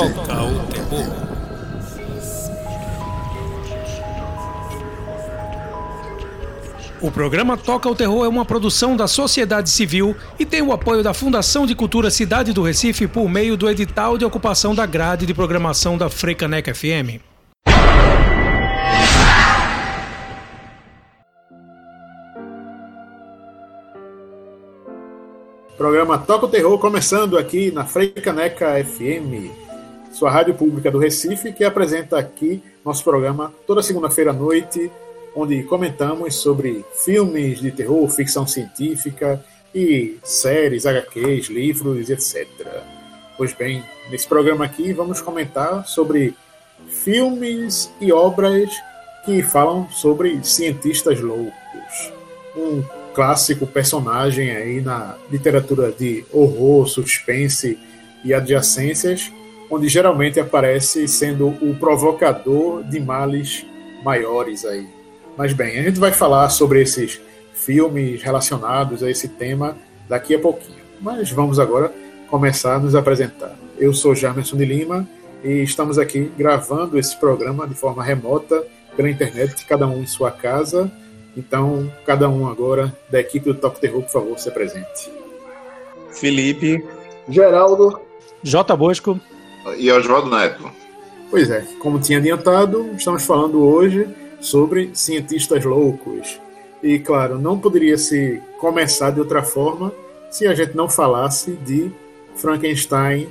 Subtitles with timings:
[0.00, 1.06] Toca o Terror.
[7.02, 11.02] O programa Toca o Terror é uma produção da sociedade civil e tem o apoio
[11.02, 15.26] da Fundação de Cultura Cidade do Recife por meio do edital de ocupação da grade
[15.26, 17.20] de programação da Frecaneca FM.
[25.76, 29.69] Programa Toca o Terror começando aqui na Freicaneca FM,
[30.10, 34.90] sua rádio pública do Recife, que apresenta aqui nosso programa toda segunda-feira à noite,
[35.34, 39.42] onde comentamos sobre filmes de terror, ficção científica
[39.74, 42.46] e séries, HQs, livros, etc.
[43.36, 46.34] Pois bem, nesse programa aqui vamos comentar sobre
[46.88, 48.70] filmes e obras
[49.24, 52.12] que falam sobre cientistas loucos.
[52.56, 52.82] Um
[53.14, 57.78] clássico personagem aí na literatura de horror, suspense
[58.24, 59.30] e adjacências,
[59.70, 63.64] onde geralmente aparece sendo o provocador de males
[64.02, 64.86] maiores aí.
[65.36, 67.20] Mas bem, a gente vai falar sobre esses
[67.54, 69.76] filmes relacionados a esse tema
[70.08, 70.80] daqui a pouquinho.
[71.00, 71.92] Mas vamos agora
[72.28, 73.56] começar a nos apresentar.
[73.78, 75.08] Eu sou Jamerson de Lima
[75.44, 78.64] e estamos aqui gravando esse programa de forma remota
[78.96, 80.90] pela internet, cada um em sua casa
[81.36, 85.10] então, cada um agora da equipe do Top Terror, por favor, se apresente.
[86.12, 86.84] Felipe.
[87.28, 88.00] Geraldo.
[88.42, 88.76] J.
[88.76, 89.20] Bosco.
[89.76, 90.70] E Oswaldo Neto.
[91.30, 94.08] Pois é, como tinha adiantado, estamos falando hoje
[94.40, 96.40] sobre cientistas loucos.
[96.82, 99.92] E, claro, não poderia se começar de outra forma
[100.30, 101.90] se a gente não falasse de
[102.34, 103.28] Frankenstein,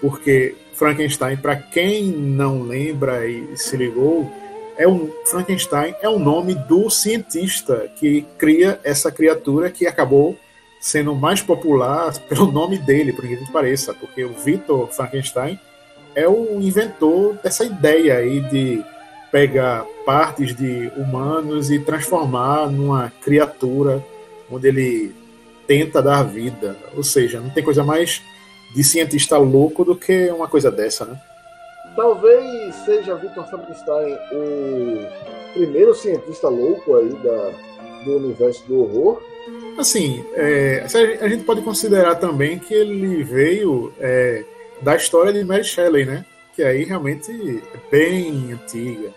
[0.00, 4.30] porque Frankenstein, para quem não lembra e se ligou,
[4.76, 10.36] é um Frankenstein é o nome do cientista que cria essa criatura que acabou
[10.80, 15.58] sendo mais popular pelo nome dele, por incrível que pareça, porque o Victor Frankenstein
[16.16, 18.82] é o inventor dessa ideia aí de
[19.30, 24.02] pegar partes de humanos e transformar numa criatura
[24.50, 25.14] onde ele
[25.66, 26.74] tenta dar vida.
[26.96, 28.22] Ou seja, não tem coisa mais
[28.74, 31.20] de cientista louco do que uma coisa dessa, né?
[31.94, 35.06] Talvez seja Victor Frankenstein o
[35.54, 37.52] primeiro cientista louco aí da,
[38.04, 39.22] do universo do horror.
[39.78, 40.84] Assim, é,
[41.20, 44.44] a gente pode considerar também que ele veio é,
[44.82, 46.24] da história de Mary Shelley, né?
[46.54, 49.10] Que aí realmente é bem antiga.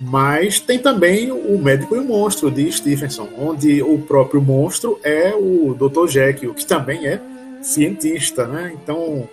[0.00, 5.34] Mas tem também o Médico e o Monstro de Stephenson, onde o próprio monstro é
[5.34, 6.08] o Dr.
[6.08, 7.20] Jekyll, que também é
[7.60, 8.72] cientista, né?
[8.82, 9.28] Então,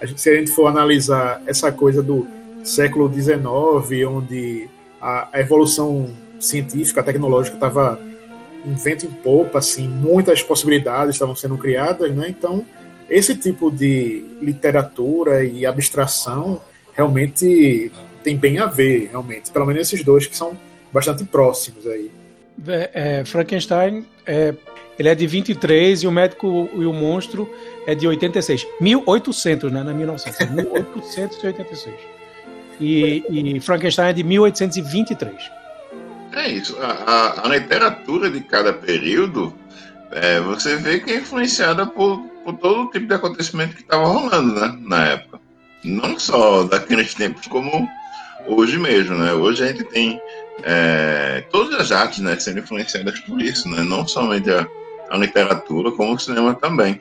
[0.00, 2.26] a gente, se a gente for analisar essa coisa do
[2.62, 4.68] século XIX, onde
[5.00, 6.08] a, a evolução
[6.38, 8.00] científica, tecnológica estava
[8.64, 12.26] em vento em popa, assim, muitas possibilidades estavam sendo criadas, né?
[12.28, 12.64] Então,
[13.12, 16.60] esse tipo de literatura e abstração
[16.94, 17.92] realmente
[18.24, 19.50] tem bem a ver, realmente.
[19.50, 20.58] Pelo menos esses dois que são
[20.92, 22.10] bastante próximos aí.
[22.66, 24.54] É, é, Frankenstein é
[24.98, 27.50] ele é de 23 e o Médico e o Monstro
[27.86, 28.66] é de 86.
[28.80, 29.82] 1800, né?
[29.82, 30.50] Não é 1900.
[30.50, 31.94] 1886.
[32.80, 35.34] E, e Frankenstein é de 1823.
[36.34, 36.76] É isso.
[36.80, 39.54] A, a, a literatura de cada período,
[40.12, 44.60] é, você vê que é influenciada por, por todo tipo de acontecimento que estava rolando
[44.60, 45.40] né, na época.
[45.84, 47.88] Não só daqueles tempos como
[48.46, 49.32] hoje mesmo, né?
[49.32, 50.20] Hoje a gente tem
[50.62, 53.82] é, todas as artes né, sendo influenciadas por isso, né?
[53.82, 54.66] Não somente a,
[55.10, 57.00] a literatura, como o cinema também.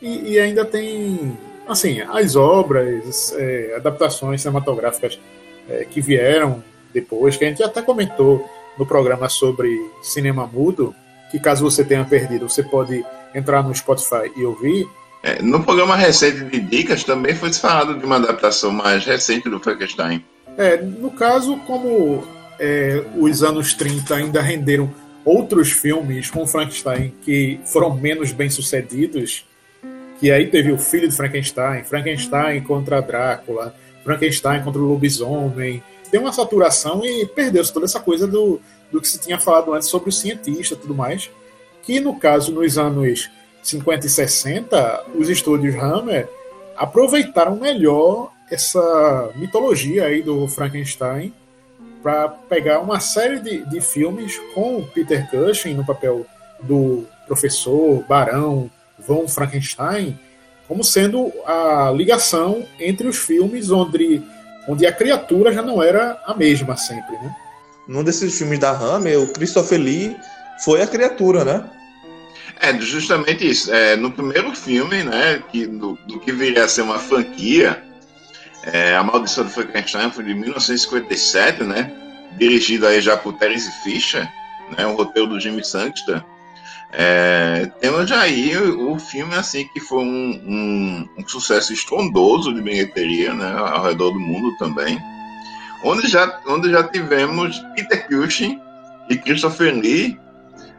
[0.00, 1.36] E, e ainda tem,
[1.68, 5.20] assim, as obras, é, adaptações cinematográficas
[5.68, 9.68] é, que vieram depois, que a gente até comentou no programa sobre
[10.02, 10.94] cinema mudo,
[11.30, 13.04] que caso você tenha perdido, você pode
[13.34, 14.88] entrar no Spotify e ouvir.
[15.22, 19.60] É, no programa recente de dicas também foi falado de uma adaptação mais recente do
[19.60, 20.24] Frankenstein.
[20.56, 22.26] É, no caso, como
[22.58, 24.92] é, os anos 30 ainda renderam
[25.24, 29.44] outros filmes com Frankenstein que foram menos bem sucedidos,
[30.18, 35.82] que aí teve o filho de Frankenstein, Frankenstein contra Drácula, Frankenstein contra o lobisomem.
[36.10, 38.60] Tem uma saturação e perdeu-se toda essa coisa do,
[38.90, 41.30] do que se tinha falado antes sobre o cientista e tudo mais.
[41.82, 43.30] Que no caso, nos anos
[43.62, 46.28] 50 e 60, os estúdios Hammer
[46.76, 51.32] aproveitaram melhor essa mitologia aí do Frankenstein
[52.02, 56.26] para pegar uma série de, de filmes com Peter Cushing no papel
[56.62, 60.18] do professor Barão von Frankenstein,
[60.66, 64.22] como sendo a ligação entre os filmes onde,
[64.68, 67.34] onde a criatura já não era a mesma sempre, né?
[67.90, 70.16] Num desses filmes da Hammer, o Christopher Lee
[70.64, 71.68] foi a criatura, né?
[72.60, 73.74] É, justamente isso.
[73.74, 77.84] É, no primeiro filme, né, que, do, do que viria a ser uma franquia,
[78.62, 81.90] É, a Maldição do Frankenstein foi de 1957, né?
[82.38, 84.30] Dirigido aí já por Terence Fisher,
[84.76, 84.86] né?
[84.86, 86.22] O roteiro do Jimmy Sanctor.
[86.92, 92.60] É, temos aí o, o, filme assim que foi um, um, um, sucesso estrondoso de
[92.60, 93.50] bilheteria, né?
[93.50, 95.00] Ao redor do mundo também.
[95.82, 98.60] Onde já, onde já tivemos Peter Cushing
[99.08, 100.20] e Christopher Lee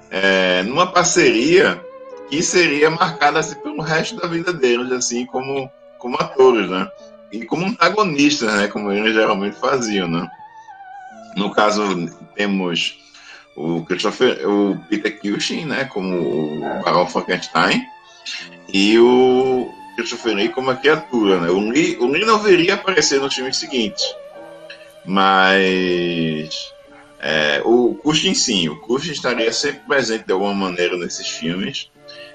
[0.09, 1.81] é, numa parceria
[2.29, 6.87] que seria marcada assim, pelo resto da vida deles, assim, como, como atores, né?
[7.31, 8.67] E como antagonistas, né?
[8.67, 10.29] Como eles geralmente faziam, né?
[11.35, 11.83] No caso,
[12.35, 12.97] temos
[13.55, 15.85] o Christopher, o Peter Cushing, né?
[15.85, 17.85] Como o Barão Frankenstein
[18.73, 21.49] e o Christopher Lee como a criatura, né?
[21.49, 24.03] O Lee, o Lee não viria aparecer no filme seguinte,
[25.05, 26.73] mas
[27.19, 31.89] é, o Cushing sim, o Cushing estaria sempre presente de alguma maneira nesses filmes.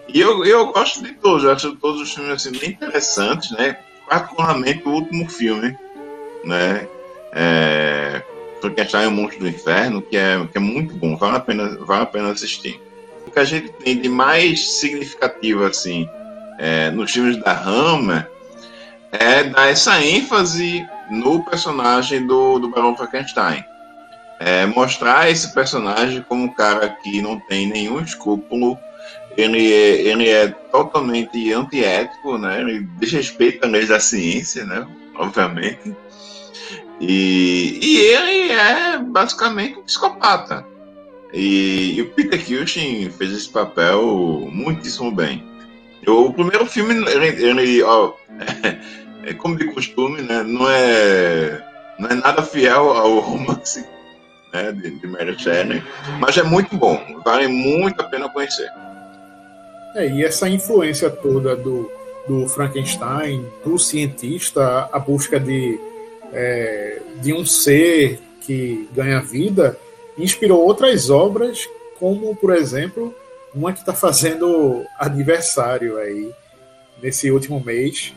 [0.09, 3.77] E eu, eu gosto de todos, eu acho todos os filmes assim, bem interessantes, né?
[4.09, 5.77] Particularmente o último filme,
[6.45, 6.87] né?
[7.33, 8.23] É,
[8.61, 11.77] Frankenstein é o Monstro do Inferno, que é, que é muito bom, vale a, pena,
[11.81, 12.81] vale a pena assistir.
[13.27, 16.09] O que a gente tem de mais significativo, assim,
[16.59, 18.31] é, nos filmes da Hammer,
[19.11, 23.65] é dar essa ênfase no personagem do, do Barão Frankenstein
[24.39, 28.79] é, mostrar esse personagem como um cara que não tem nenhum escrúpulo,
[29.37, 32.61] ele é, ele é totalmente antiético, né?
[32.61, 34.87] Ele desrespeita a leis da ciência, né?
[35.15, 35.95] Obviamente.
[37.01, 40.65] E, e ele é basicamente um psicopata.
[41.33, 45.45] E, e o Peter Cushing fez esse papel muitíssimo bem.
[46.07, 48.13] O primeiro filme, ele, ele ó,
[49.27, 50.43] é, como de costume, né?
[50.43, 51.63] Não é,
[51.99, 53.85] não é nada fiel ao romance
[54.53, 55.83] né, de, de Mary Shelley,
[56.21, 58.71] mas é muito bom, vale muito a pena conhecer.
[59.97, 61.91] É, e essa influência toda do,
[62.29, 65.79] do Frankenstein, do cientista, a busca de,
[66.33, 69.77] é, de um ser que ganha vida,
[70.17, 71.69] inspirou outras obras,
[71.99, 73.13] como, por exemplo,
[73.55, 76.31] uma que está fazendo aniversário aí
[77.03, 78.15] nesse último mês,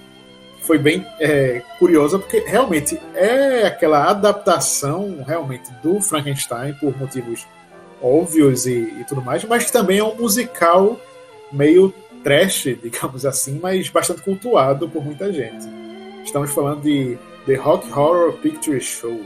[0.69, 7.47] foi bem é, curiosa, porque realmente é aquela adaptação realmente do Frankenstein por motivos
[7.99, 11.01] óbvios e, e tudo mais, mas também é um musical
[11.51, 11.91] meio
[12.23, 15.67] trash, digamos assim, mas bastante cultuado por muita gente.
[16.23, 17.17] Estamos falando de
[17.47, 19.19] The Rock Horror Picture Show.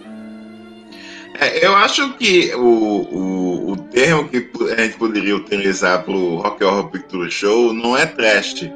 [1.41, 6.37] É, eu acho que o, o, o termo que a gente poderia utilizar para o
[6.37, 8.71] Rock Horror Picture Show não é trash,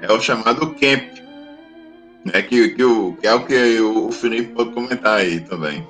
[0.00, 1.25] é o chamado camp
[2.32, 5.86] é que, que, o, que é o que o Felipe pode comentar aí também.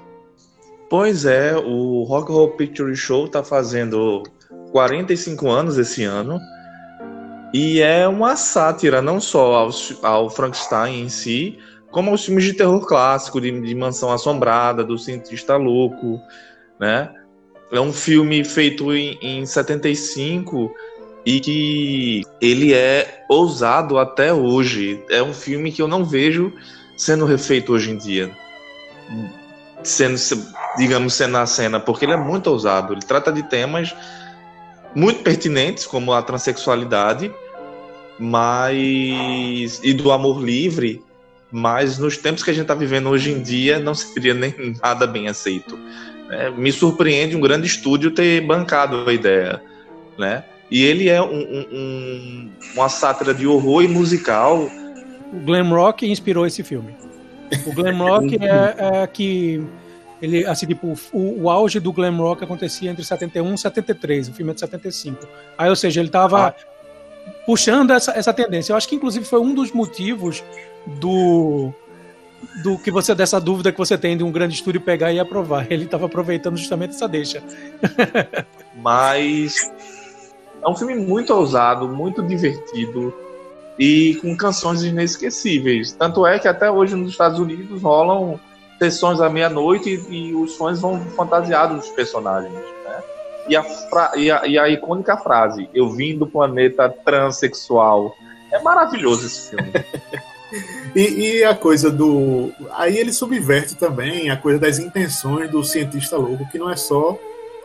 [0.89, 4.23] Pois é, o Rock Horror Picture Show está fazendo
[4.71, 6.39] 45 anos esse ano
[7.53, 9.71] e é uma sátira não só ao,
[10.03, 11.59] ao Frankenstein em si,
[11.91, 16.21] como aos filmes de terror clássico, de, de Mansão Assombrada, do Cientista Louco,
[16.79, 17.11] né?
[17.73, 20.71] É um filme feito em, em 75
[21.27, 25.03] e que ele é ousado até hoje.
[25.11, 26.53] É um filme que eu não vejo
[26.97, 28.31] sendo refeito hoje em dia.
[29.83, 30.17] Sendo,
[30.79, 32.93] digamos, cena a cena, porque ele é muito ousado.
[32.93, 33.93] Ele trata de temas
[34.95, 37.35] muito pertinentes, como a transexualidade,
[38.19, 41.03] mas e do amor livre,
[41.51, 45.09] mas nos tempos que a gente está vivendo hoje em dia não seria nem nada
[45.09, 45.77] bem aceito.
[46.31, 49.61] É, me surpreende um grande estúdio ter bancado a ideia,
[50.17, 50.45] né?
[50.71, 54.69] E ele é um, um, uma sátira de horror e musical.
[55.33, 56.95] O glam rock inspirou esse filme.
[57.67, 59.65] O glam rock é, é, que
[60.21, 64.33] ele assim tipo o, o, auge do glam rock acontecia entre 71 e 73, o
[64.33, 65.27] filme é de 75.
[65.57, 66.55] Aí, ou seja, ele estava ah.
[67.45, 68.73] puxando essa, essa tendência.
[68.73, 70.43] Eu acho que inclusive foi um dos motivos
[71.01, 71.73] do
[72.63, 75.67] do que você dessa dúvida que você tem de um grande estúdio pegar e aprovar.
[75.71, 77.43] Ele estava aproveitando justamente essa deixa.
[78.77, 79.73] Mas
[80.67, 83.15] é um filme muito ousado, muito divertido
[83.79, 85.93] e com canções inesquecíveis.
[85.93, 88.41] Tanto é que até hoje nos Estados Unidos rolam
[88.77, 92.53] sessões à meia-noite e, e, os fãs vão fantasiados dos personagens.
[92.53, 93.03] Né?
[93.49, 93.65] E, a
[94.17, 98.17] e, a, e a icônica frase, eu vim do planeta transexual.
[98.53, 99.73] É maravilhoso esse filme.
[100.95, 102.53] E, e, a coisa do.
[102.71, 107.19] Aí ele subverte também a coisa das intenções do cientista louco, que não é só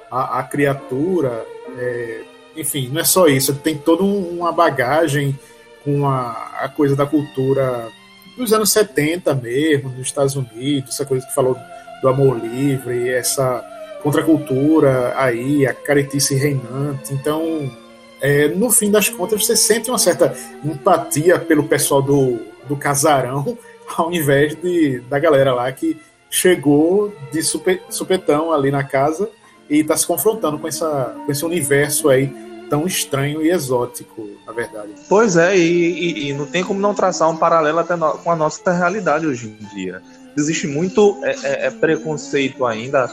[0.09, 1.45] a, a criatura
[1.77, 2.23] é,
[2.55, 5.37] enfim, não é só isso, tem toda uma bagagem
[5.83, 6.31] com a,
[6.61, 7.89] a coisa da cultura
[8.37, 11.57] dos anos 70 mesmo, nos Estados Unidos, essa coisa que falou
[12.01, 13.63] do amor livre, essa
[14.01, 17.13] contracultura aí, a caretice reinante.
[17.13, 17.71] Então,
[18.19, 23.57] é, no fim das contas, você sente uma certa empatia pelo pessoal do, do casarão,
[23.97, 29.29] ao invés de, da galera lá que chegou de super, supetão ali na casa
[29.71, 32.29] e está se confrontando com, essa, com esse universo aí
[32.69, 34.89] tão estranho e exótico, na verdade.
[35.07, 38.31] Pois é, e, e, e não tem como não traçar um paralelo até no, com
[38.31, 40.01] a nossa realidade hoje em dia.
[40.37, 43.09] Existe muito é, é, é preconceito ainda,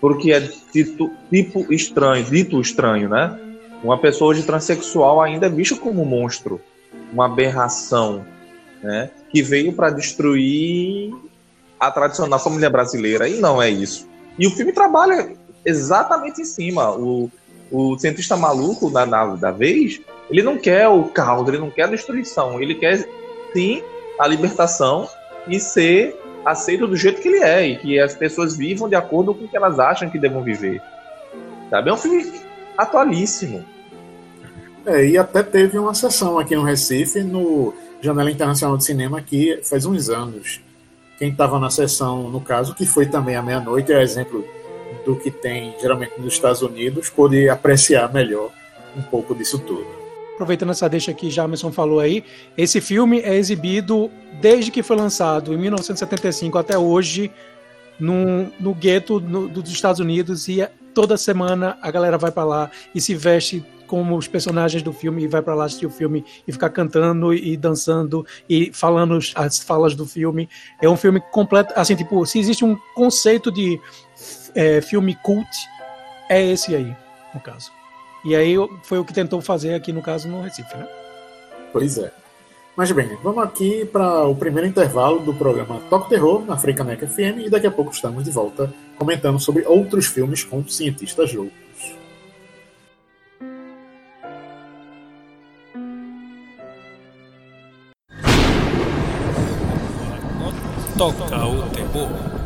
[0.00, 3.36] porque é dito, tipo estranho, dito estranho, né?
[3.82, 6.60] Uma pessoa hoje transexual ainda é vista como um monstro,
[7.12, 8.24] uma aberração,
[8.82, 9.10] né?
[9.30, 11.12] Que veio para destruir
[11.78, 13.28] a tradicional família brasileira.
[13.28, 14.08] E não é isso.
[14.38, 15.36] E o filme trabalha
[15.68, 16.90] exatamente em cima.
[16.90, 17.30] O,
[17.70, 21.84] o cientista maluco da, da, da vez, ele não quer o caos, ele não quer
[21.84, 23.08] a destruição, ele quer
[23.52, 23.82] sim
[24.18, 25.08] a libertação
[25.46, 29.34] e ser aceito do jeito que ele é e que as pessoas vivam de acordo
[29.34, 30.80] com o que elas acham que devam viver.
[31.70, 31.90] Sabe?
[31.90, 32.32] É um filme
[32.76, 33.64] atualíssimo.
[34.86, 39.60] É, e até teve uma sessão aqui no Recife, no Janela Internacional de Cinema, que
[39.62, 40.60] faz uns anos.
[41.18, 44.44] Quem estava na sessão, no caso, que foi também à meia-noite, é exemplo
[45.04, 48.50] do que tem geralmente nos Estados Unidos, pôde apreciar melhor
[48.96, 49.86] um pouco disso tudo.
[50.34, 52.24] Aproveitando essa deixa que Jamerson falou aí,
[52.56, 57.30] esse filme é exibido desde que foi lançado, em 1975 até hoje,
[57.98, 60.64] no, no gueto no, dos Estados Unidos, e
[60.94, 65.24] toda semana a galera vai para lá e se veste como os personagens do filme
[65.24, 69.58] e vai para lá assistir o filme e ficar cantando e dançando e falando as
[69.58, 70.48] falas do filme.
[70.80, 73.80] É um filme completo, assim, tipo, se existe um conceito de
[74.54, 75.48] é, filme cult,
[76.28, 76.94] é esse aí,
[77.34, 77.72] no caso.
[78.24, 80.86] E aí foi o que tentou fazer aqui, no caso, no Recife, né?
[81.72, 82.12] Pois é.
[82.76, 87.46] Mas bem, vamos aqui para o primeiro intervalo do programa Toque Terror na Frecaneca FM
[87.46, 91.58] e daqui a pouco estamos de volta comentando sobre outros filmes com cientistas loucos.
[100.96, 102.37] Toca o terror.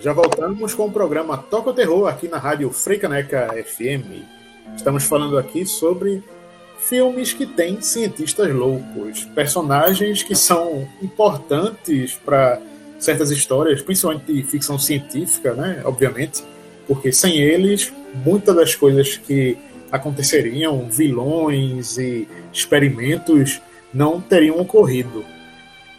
[0.00, 4.22] Já voltamos com o programa Toca o Terror aqui na rádio Freicaneca FM.
[4.76, 6.22] Estamos falando aqui sobre
[6.78, 12.60] filmes que têm cientistas loucos, personagens que são importantes para
[13.00, 15.82] certas histórias, principalmente de ficção científica, né?
[15.84, 16.44] Obviamente,
[16.86, 17.92] porque sem eles,
[18.24, 19.58] muitas das coisas que
[19.90, 23.60] aconteceriam, vilões e experimentos,
[23.92, 25.24] não teriam ocorrido.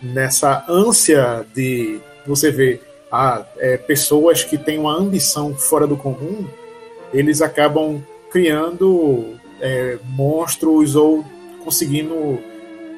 [0.02, 6.46] Nessa ânsia de você ver a é, pessoas que têm uma ambição fora do comum,
[7.14, 11.26] eles acabam criando é, monstros ou
[11.64, 12.40] conseguindo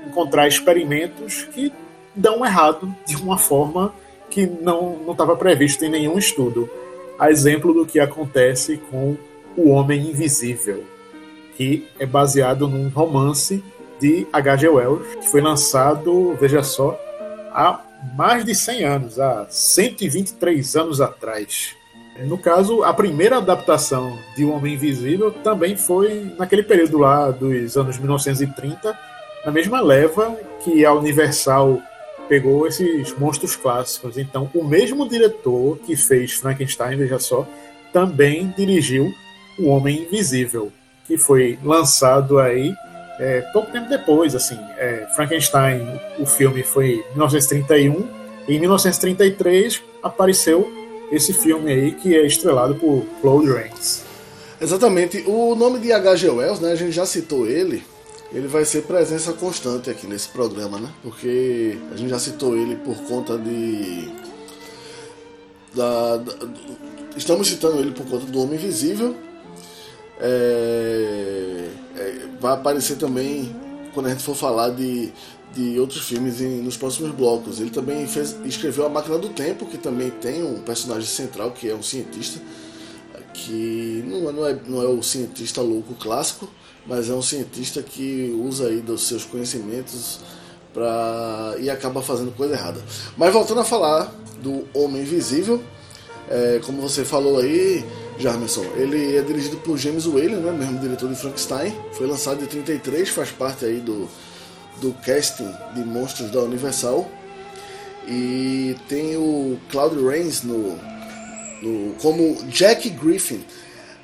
[0.05, 1.71] encontrar experimentos que
[2.15, 3.93] dão errado de uma forma
[4.29, 6.69] que não estava previsto em nenhum estudo.
[7.17, 9.15] A exemplo do que acontece com
[9.55, 10.83] O Homem Invisível,
[11.55, 13.63] que é baseado num romance
[13.99, 14.69] de H.G.
[14.69, 16.99] Wells, que foi lançado, veja só,
[17.53, 17.79] há
[18.15, 21.75] mais de 100 anos, há 123 anos atrás.
[22.19, 27.77] No caso, a primeira adaptação de O Homem Invisível também foi naquele período lá dos
[27.77, 28.97] anos 1930,
[29.45, 31.81] na mesma leva que a Universal
[32.27, 34.17] pegou esses monstros clássicos.
[34.17, 37.47] Então, o mesmo diretor que fez Frankenstein, veja só,
[37.91, 39.13] também dirigiu
[39.57, 40.71] O Homem Invisível,
[41.07, 42.73] que foi lançado aí
[43.21, 48.07] é, pouco tempo depois, assim, é, Frankenstein, o filme foi em 1931,
[48.47, 50.67] e em 1933 apareceu
[51.11, 54.03] esse filme aí que é estrelado por Claude Rains.
[54.59, 55.23] Exatamente.
[55.27, 56.29] O nome de H.G.
[56.29, 57.83] Wells, né, a gente já citou ele,
[58.33, 60.89] ele vai ser presença constante aqui nesse programa, né?
[61.03, 64.09] Porque a gente já citou ele por conta de.
[65.75, 66.33] Da, da,
[67.15, 69.15] estamos citando ele por conta do Homem Invisível.
[70.19, 71.67] É,
[72.41, 73.55] vai aparecer também
[73.93, 75.13] quando a gente for falar de,
[75.53, 77.59] de outros filmes em, nos próximos blocos.
[77.59, 81.69] Ele também fez, escreveu A Máquina do Tempo, que também tem um personagem central que
[81.69, 82.41] é um cientista,
[83.33, 86.49] que não, é, não, é, não é o cientista louco clássico,
[86.85, 90.19] mas é um cientista que usa aí dos seus conhecimentos
[90.73, 92.81] pra, e acaba fazendo coisa errada.
[93.15, 95.61] Mas voltando a falar do Homem Invisível,
[96.27, 97.85] é, como você falou aí,
[98.21, 98.65] Jarmerson.
[98.75, 101.73] Ele é dirigido por James Whalen, né, mesmo diretor de Frankenstein.
[101.93, 104.07] Foi lançado em 33, faz parte aí do,
[104.79, 107.09] do casting de monstros da Universal.
[108.07, 110.77] E tem o Claude Rains no,
[111.61, 113.43] no, como Jack Griffin.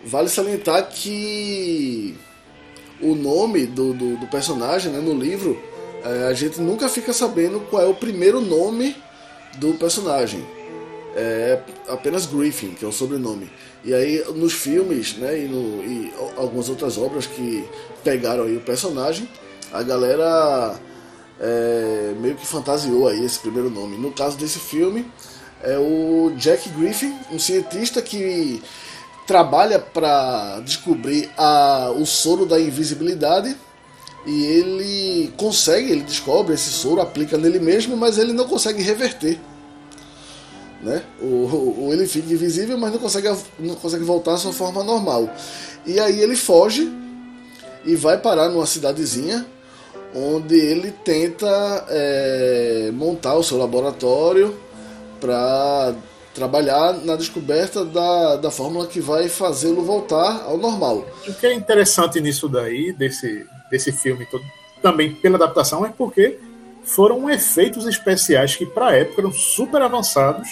[0.06, 2.16] Vale salientar que
[3.02, 5.62] o nome do, do, do personagem né, no livro,
[6.04, 8.96] é, a gente nunca fica sabendo qual é o primeiro nome
[9.58, 10.46] do personagem.
[11.16, 13.50] é apenas Griffin, que é o sobrenome.
[13.88, 17.66] E aí nos filmes, né, e, no, e algumas outras obras que
[18.04, 19.30] pegaram aí o personagem,
[19.72, 20.78] a galera
[21.40, 23.98] é, meio que fantasiou aí esse primeiro nome.
[23.98, 25.10] No caso desse filme,
[25.64, 28.62] é o Jack Griffin, um cientista que
[29.26, 33.56] trabalha para descobrir a, o soro da invisibilidade
[34.26, 39.40] e ele consegue, ele descobre esse soro, aplica nele mesmo, mas ele não consegue reverter.
[40.82, 41.02] Né?
[41.20, 45.30] O, ele fica invisível, mas não consegue, não consegue voltar à sua forma normal.
[45.86, 46.92] E aí ele foge
[47.86, 49.46] e vai parar numa cidadezinha
[50.14, 54.56] onde ele tenta é, montar o seu laboratório
[55.20, 55.96] para
[56.34, 61.06] trabalhar na descoberta da, da fórmula que vai fazê-lo voltar ao normal.
[61.28, 64.44] O que é interessante nisso daí, desse, desse filme todo,
[64.82, 66.40] também pela adaptação, é porque
[66.84, 70.48] foram efeitos especiais que para a época eram super avançados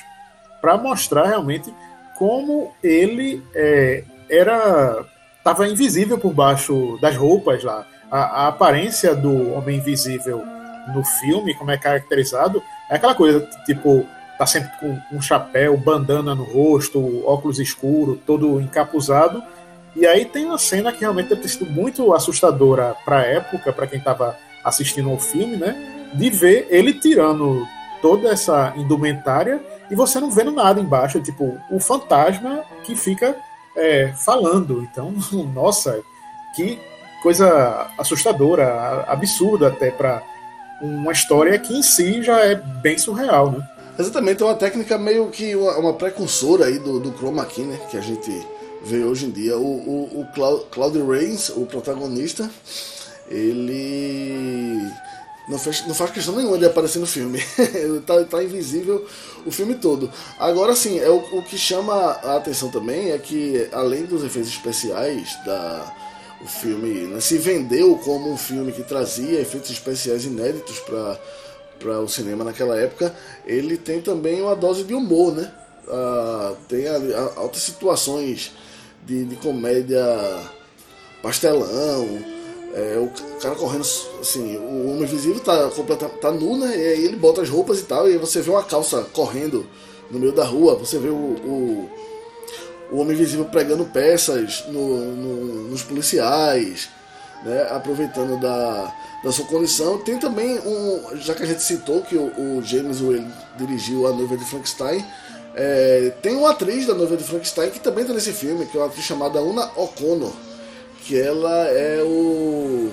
[0.66, 1.72] para mostrar realmente
[2.18, 5.06] como ele é, era
[5.38, 7.86] estava invisível por baixo das roupas lá.
[8.10, 10.42] A, a, aparência do Homem Invisível
[10.92, 14.08] no filme, como é caracterizado, é aquela coisa, tipo,
[14.40, 19.44] tá sempre com um chapéu, bandana no rosto, óculos escuro, todo encapuzado.
[19.96, 23.86] E aí tem uma cena que realmente ter sido muito assustadora para a época, para
[23.86, 26.10] quem estava assistindo ao filme, né?
[26.12, 27.68] De ver ele tirando
[28.02, 33.36] toda essa indumentária e você não vendo nada embaixo, tipo, o fantasma que fica
[33.76, 34.84] é, falando.
[34.84, 35.14] Então,
[35.54, 36.02] nossa,
[36.56, 36.80] que
[37.22, 40.22] coisa assustadora, absurda até para
[40.82, 43.68] uma história que em si já é bem surreal, né?
[43.98, 47.80] Exatamente, é uma técnica meio que uma, uma precursora aí do, do chroma key, né?
[47.90, 48.46] Que a gente
[48.84, 49.58] vê hoje em dia.
[49.58, 52.50] O, o, o Rains, o protagonista,
[53.30, 54.80] ele
[55.48, 57.42] não faz, não faz questão nenhuma de aparecer no filme.
[57.58, 59.06] Ele tá, tá, invisível
[59.46, 60.12] o filme todo.
[60.40, 64.52] Agora sim, é o, o, que chama a atenção também é que, além dos efeitos
[64.52, 65.94] especiais, da,
[66.42, 70.80] o filme né, se vendeu como um filme que trazia efeitos especiais inéditos
[71.80, 73.16] para o cinema naquela época.
[73.46, 75.52] Ele tem também uma dose de humor, né?
[75.88, 78.52] Ah, tem a, altas situações
[79.06, 80.04] de, de comédia
[81.22, 82.35] pastelão
[82.76, 83.10] é, o
[83.40, 83.86] cara correndo,
[84.20, 86.76] assim, o homem invisível tá, completa, tá nu, né?
[86.78, 89.66] E aí ele bota as roupas e tal, e aí você vê uma calça correndo
[90.12, 91.90] no meio da rua, você vê o, o,
[92.92, 96.90] o homem invisível pregando peças no, no, nos policiais,
[97.46, 97.66] né?
[97.72, 99.98] Aproveitando da, da sua condição.
[100.00, 103.26] Tem também um, já que a gente citou que o, o James Whale
[103.58, 105.06] dirigiu A Noiva de Frankenstein,
[105.56, 108.82] é, tem uma atriz da Noiva de Frankenstein que também tá nesse filme, que é
[108.82, 110.34] uma atriz chamada Una O'Connor
[111.06, 112.90] que ela é o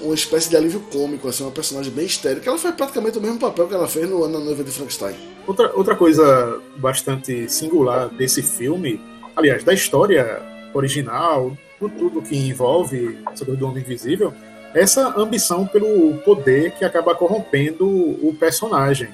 [0.00, 2.48] uma espécie de alívio cômico, assim, uma personagem bem histérica.
[2.48, 5.14] Ela faz praticamente o mesmo papel que ela fez no Ana Noiva de Frankenstein.
[5.46, 9.00] Outra, outra coisa bastante singular desse filme,
[9.34, 10.42] aliás, da história
[10.74, 14.32] original, por tudo que envolve sobre o Homem Invisível,
[14.74, 19.08] é essa ambição pelo poder que acaba corrompendo o personagem.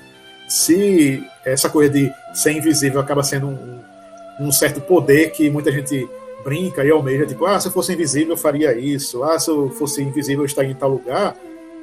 [0.49, 3.81] Se essa coisa de ser invisível acaba sendo um,
[4.41, 6.09] um certo poder que muita gente
[6.45, 9.71] brinca e almeja, tipo, ah, se eu fosse invisível eu faria isso, ah, se eu
[9.71, 11.37] fosse invisível eu estaria em tal lugar.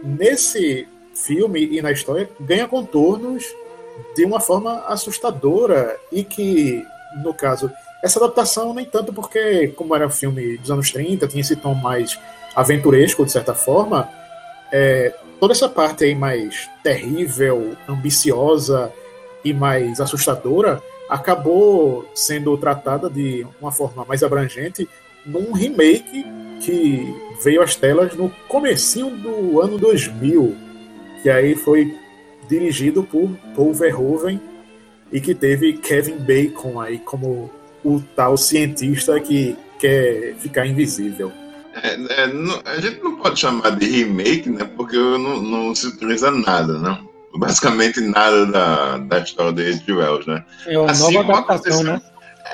[0.04, 3.44] Nesse filme e na história, ganha contornos
[4.16, 6.86] de uma forma assustadora e que,
[7.24, 7.72] no caso,
[8.04, 11.74] essa adaptação nem tanto porque, como era um filme dos anos 30, tinha esse tom
[11.74, 12.20] mais
[12.56, 14.10] aventuresco, de certa forma,
[14.72, 18.92] é, toda essa parte aí mais terrível, ambiciosa
[19.44, 24.88] e mais assustadora acabou sendo tratada de uma forma mais abrangente
[25.26, 26.26] num remake
[26.62, 30.56] que veio às telas no comecinho do ano 2000,
[31.22, 31.94] que aí foi
[32.48, 34.40] dirigido por Paul Verhoeven
[35.12, 37.52] e que teve Kevin Bacon aí como
[37.84, 41.32] o tal cientista que quer ficar invisível.
[41.84, 44.66] É, é, não, a gente não pode chamar de remake, né?
[44.76, 47.00] Porque não, não se utiliza nada, né?
[47.38, 49.94] Basicamente nada da, da história de H.G.
[49.94, 50.44] Wells, né?
[50.66, 52.02] É uma assim, nova adaptação, né?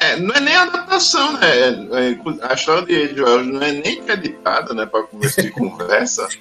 [0.02, 1.40] É, não é nem adaptação, né?
[1.52, 3.22] É, é, a história de H.G.
[3.22, 4.86] Wells não é nem creditada, né?
[4.86, 6.28] Para começar de conversa.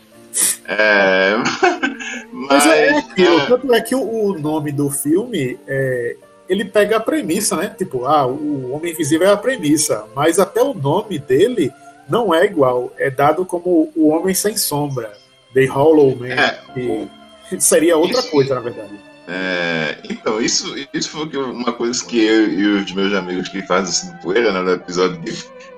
[0.67, 1.35] É,
[2.33, 3.47] mas, mas é aquilo, é...
[3.47, 6.17] tanto é que o, nome do filme é,
[6.49, 7.75] ele pega a premissa, né?
[7.77, 11.71] Tipo, ah, o Homem Invisível é a premissa, mas até o nome dele
[12.09, 12.93] não é igual.
[12.99, 15.13] É dado como o Homem Sem Sombra,
[15.53, 16.29] The Hollow Man.
[16.29, 17.09] É, e
[17.61, 18.93] seria outra isso, coisa, na verdade.
[19.29, 24.12] É, então, isso, isso foi uma coisa que eu e os meus amigos que fazem
[24.19, 25.33] poeira, né, no episódio que,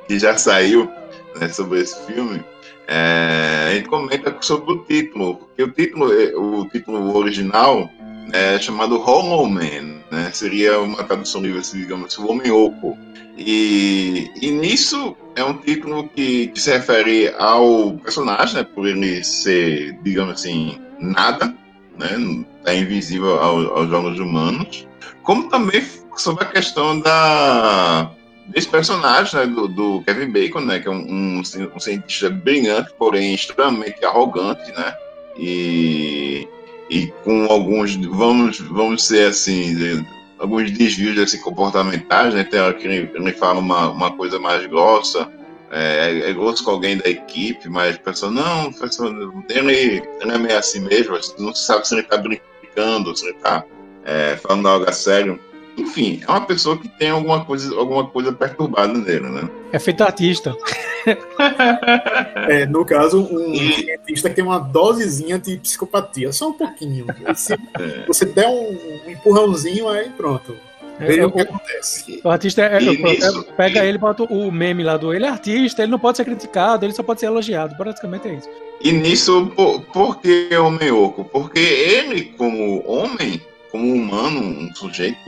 [0.09, 0.91] que já saiu
[1.39, 2.43] né, sobre esse filme,
[2.87, 7.91] é, a gente comenta sobre o título, porque o título, o título original
[8.33, 10.31] é, chamado Hollow Man, né?
[10.33, 12.99] Seria uma tradução livre, assim, digamos assim, o Homem Oco.
[13.37, 19.25] E, e nisso é um título que, que se refere ao personagem, né, por ele
[19.25, 21.55] ser, digamos assim, nada,
[21.99, 24.87] né, é invisível ao, aos olhos humanos,
[25.23, 25.83] como também
[26.17, 28.11] sobre a questão da
[28.47, 33.35] desse personagem né, do, do, Kevin Bacon, né, que é um, um, cientista brilhante, porém
[33.35, 34.95] extremamente arrogante, né,
[35.39, 36.47] e,
[36.91, 40.05] e com alguns, vamos, vamos ser assim,
[40.39, 44.67] alguns desvios assim, comportamentais, né, tem hora que ele, ele fala uma, uma coisa mais
[44.67, 45.27] grossa,
[45.75, 49.11] é, é grosso com alguém da equipe, mas a pessoa, não, pessoa,
[49.49, 53.35] ele, ele é meio assim mesmo, não se sabe se ele está brincando, se ele
[53.35, 53.65] está
[54.05, 55.39] é, falando algo a sério.
[55.77, 59.51] Enfim, é uma pessoa que tem alguma coisa, alguma coisa perturbada nele, né?
[59.73, 60.55] É feito artista.
[62.49, 63.73] é, no caso, um e...
[63.73, 67.07] cientista que tem uma dosezinha de psicopatia, só um pouquinho.
[67.35, 67.59] Se é.
[68.07, 70.57] você der um, um empurrãozinho, aí pronto.
[71.01, 72.21] É, Veja é, o que acontece.
[72.23, 73.89] O artista é, nisso, pega e...
[73.89, 76.93] ele bota o meme lá do ele é artista, ele não pode ser criticado, ele
[76.93, 77.77] só pode ser elogiado.
[77.77, 78.49] Basicamente é isso.
[78.81, 81.25] E nisso, por, por que homem oco?
[81.25, 85.19] Porque ele, como homem, como humano, um sujeito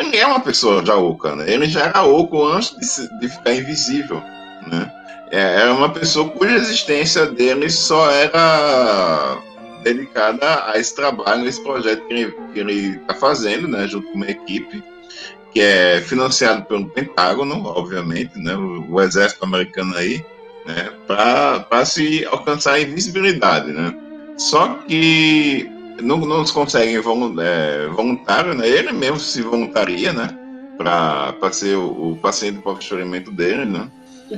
[0.00, 1.52] ele é uma pessoa já oca, né?
[1.52, 4.22] Ele já era oco antes de, de ficar invisível,
[4.66, 4.90] né?
[5.30, 9.38] É, era uma pessoa cuja existência dele só era
[9.82, 13.86] dedicada a esse trabalho, a esse projeto que ele está fazendo, né?
[13.86, 14.82] Junto com uma equipe
[15.52, 18.54] que é financiado pelo Pentágono, obviamente, né?
[18.54, 20.24] O, o exército americano aí,
[20.66, 20.90] né?
[21.06, 23.94] Para se alcançar a invisibilidade, né?
[24.36, 25.68] Só que
[26.02, 28.68] não, não conseguem é, voluntário, né?
[28.68, 30.36] Ele mesmo se voluntaria, né?
[30.78, 33.90] Para ser o, o paciente para o dele, né?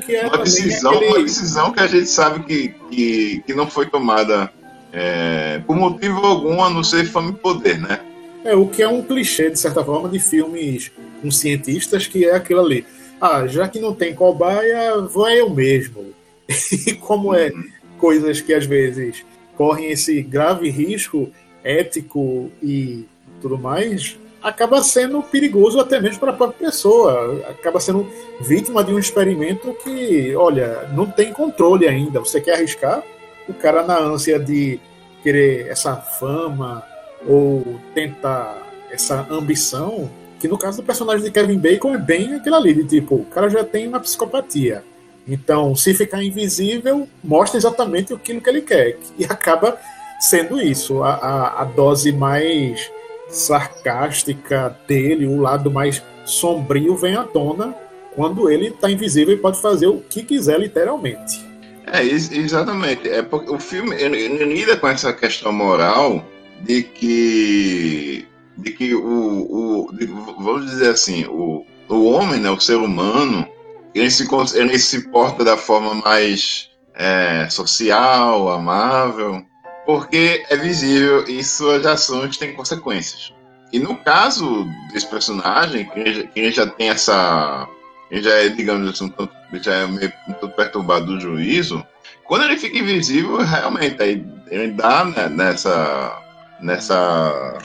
[0.09, 1.11] É uma decisão, aquele...
[1.11, 4.51] uma decisão que a gente sabe que, que, que não foi tomada
[4.93, 8.01] é, por motivo algum a não ser fama e poder, né?
[8.45, 12.35] É, o que é um clichê, de certa forma, de filmes com cientistas, que é
[12.35, 12.85] aquilo ali.
[13.21, 16.13] Ah, já que não tem cobaia, vou eu mesmo.
[16.87, 17.65] E como é uhum.
[17.99, 19.25] coisas que às vezes
[19.57, 21.31] correm esse grave risco,
[21.63, 23.07] ético e
[23.41, 27.43] tudo mais, acaba sendo perigoso até mesmo para a própria pessoa.
[27.49, 28.09] Acaba sendo
[28.41, 32.19] vítima de um experimento que, olha, não tem controle ainda.
[32.19, 33.03] Você quer arriscar?
[33.49, 34.81] O cara, na ânsia de
[35.23, 36.83] querer essa fama
[37.27, 42.57] ou tentar essa ambição, que no caso do personagem de Kevin Bacon é bem aquilo
[42.57, 44.85] ali, de tipo, o cara já tem uma psicopatia.
[45.27, 48.99] Então, se ficar invisível, mostra exatamente aquilo que ele quer.
[49.17, 49.79] E acaba
[50.19, 52.91] sendo isso, a, a, a dose mais
[53.29, 57.75] sarcástica dele, o lado mais sombrio vem à tona
[58.15, 61.52] quando ele está invisível e pode fazer o que quiser, literalmente.
[61.87, 63.09] É, exatamente.
[63.09, 66.25] É porque o filme lida com essa questão moral
[66.61, 72.61] de que de que o, o de, vamos dizer assim o, o homem né o
[72.61, 73.49] ser humano
[73.95, 79.43] ele se ele se porta da forma mais é, social amável
[79.85, 83.33] porque é visível e suas ações têm consequências.
[83.73, 87.67] E no caso desse personagem, que ele já tem essa.
[88.13, 91.85] Ele já é, digamos assim, um tanto, já é meio um tanto perturbado do juízo.
[92.25, 96.23] Quando ele fica invisível, realmente, aí ele dá né, nessa.
[96.61, 97.59] nessa.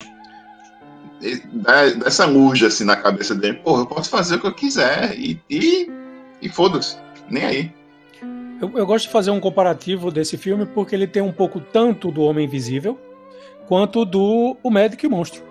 [1.98, 5.38] dessa luz assim na cabeça dele, porra, eu posso fazer o que eu quiser e,
[5.50, 5.92] e,
[6.42, 6.98] e foda-se,
[7.30, 7.74] nem aí.
[8.62, 12.10] Eu, eu, gosto de fazer um comparativo desse filme porque ele tem um pouco tanto
[12.10, 12.98] do Homem Invisível
[13.68, 15.44] quanto do O Médico e o Monstro.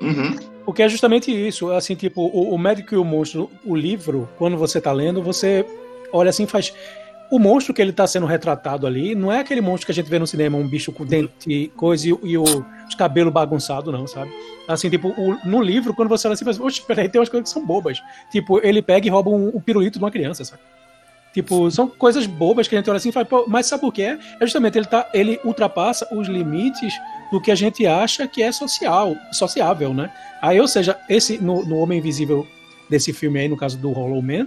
[0.00, 0.36] Uhum.
[0.68, 1.72] Porque é justamente isso.
[1.72, 5.64] Assim, tipo, o, o Médico e o Monstro, o livro, quando você tá lendo, você
[6.12, 6.74] olha assim faz.
[7.30, 10.10] O monstro que ele tá sendo retratado ali não é aquele monstro que a gente
[10.10, 12.42] vê no cinema, um bicho com dente, coisa e, e o,
[12.86, 14.30] os cabelos bagunçados, não, sabe?
[14.66, 17.48] Assim, tipo, o, no livro, quando você olha assim, você oxe, peraí, tem umas coisas
[17.48, 18.02] que são bobas.
[18.30, 20.60] Tipo, ele pega e rouba um, um pirulito de uma criança, sabe?
[21.32, 24.18] Tipo, são coisas bobas que a gente olha assim e fala, mas sabe por quê?
[24.38, 26.92] É justamente ele, tá, ele ultrapassa os limites
[27.30, 30.10] do que a gente acha que é social, sociável, né?
[30.40, 32.46] Aí, ou seja, esse no, no Homem Invisível
[32.88, 34.46] desse filme aí, no caso do Hollow Man,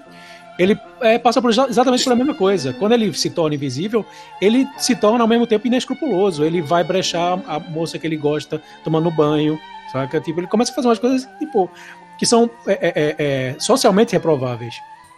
[0.57, 2.73] ele é, passa por exatamente pela mesma coisa.
[2.73, 4.05] Quando ele se torna invisível,
[4.41, 6.43] ele se torna ao mesmo tempo inescrupuloso.
[6.43, 9.59] Ele vai brechar a moça que ele gosta tomando banho,
[9.91, 10.19] saca?
[10.19, 11.69] Tipo, ele começa a fazer umas coisas tipo
[12.17, 14.75] que são é, é, é, é socialmente reprováveis.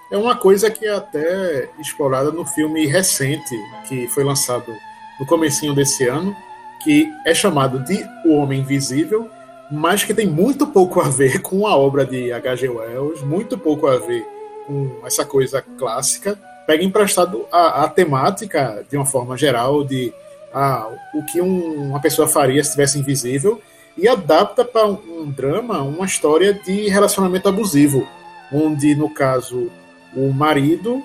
[0.09, 3.55] É uma coisa que é até explorada no filme recente,
[3.87, 4.73] que foi lançado
[5.19, 6.35] no comecinho desse ano,
[6.83, 9.29] que é chamado de O Homem Invisível,
[9.75, 12.69] mas que tem muito pouco a ver com a obra de H.G.
[12.69, 14.23] Wells, muito pouco a ver
[14.67, 16.37] com essa coisa clássica.
[16.67, 20.13] Pega emprestado a, a temática, de uma forma geral, de
[20.53, 23.59] ah, o que um, uma pessoa faria se estivesse invisível,
[23.97, 28.07] e adapta para um, um drama uma história de relacionamento abusivo,
[28.53, 29.71] onde, no caso,
[30.15, 31.01] o marido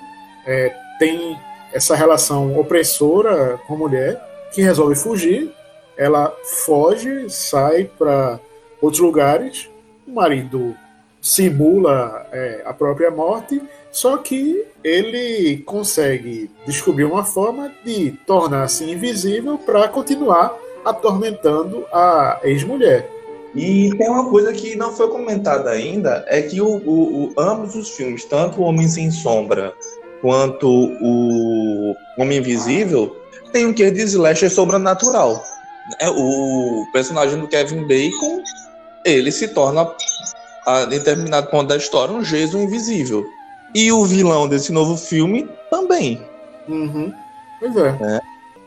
[0.47, 1.39] é, tem
[1.73, 5.51] essa relação opressora com a mulher, que resolve fugir,
[5.97, 8.39] ela foge, sai para
[8.81, 9.69] outros lugares,
[10.07, 10.75] o marido
[11.21, 13.61] simula é, a própria morte,
[13.91, 23.11] só que ele consegue descobrir uma forma de tornar-se invisível para continuar atormentando a ex-mulher.
[23.55, 27.75] E tem uma coisa que não foi comentada ainda, é que o, o, o, ambos
[27.75, 29.73] os filmes, tanto o Homem Sem Sombra
[30.21, 33.17] quanto o Homem Invisível,
[33.53, 35.43] tem um quê de slasher sobrenatural.
[36.01, 38.43] É, o personagem do Kevin Bacon,
[39.05, 39.91] ele se torna,
[40.67, 43.27] a determinado ponto da história, um Jason invisível.
[43.75, 46.21] E o vilão desse novo filme também.
[46.69, 47.13] Uhum.
[47.61, 47.89] Pois é.
[48.03, 48.21] é.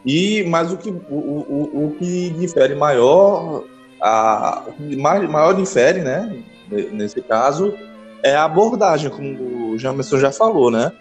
[0.06, 3.63] E, mas o que, o, o, o que difere maior,
[4.02, 6.44] a, o que maior difere, né,
[6.91, 7.74] nesse caso,
[8.24, 10.91] é a abordagem, como o Jamerson já falou, né?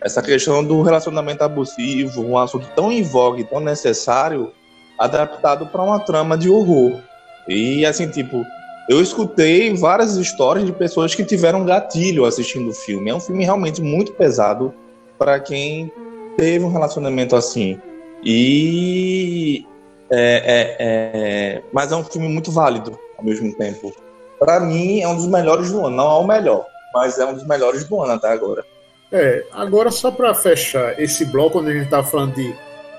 [0.00, 4.52] Essa questão do relacionamento abusivo, um assunto tão em vogue, tão necessário,
[4.98, 7.00] adaptado para uma trama de horror.
[7.46, 8.44] E assim, tipo,
[8.90, 13.08] eu escutei várias histórias de pessoas que tiveram gatilho assistindo o filme.
[13.08, 14.74] É um filme realmente muito pesado
[15.16, 15.92] para quem
[16.36, 17.80] teve um relacionamento assim.
[18.24, 19.64] E
[20.10, 23.94] é, é, é, mas é um filme muito válido ao mesmo tempo.
[24.40, 25.94] Para mim, é um dos melhores do ano.
[25.94, 28.64] Não é o melhor, mas é um dos melhores do ano até agora.
[29.12, 32.52] É, agora só para fechar esse bloco onde a gente estava falando de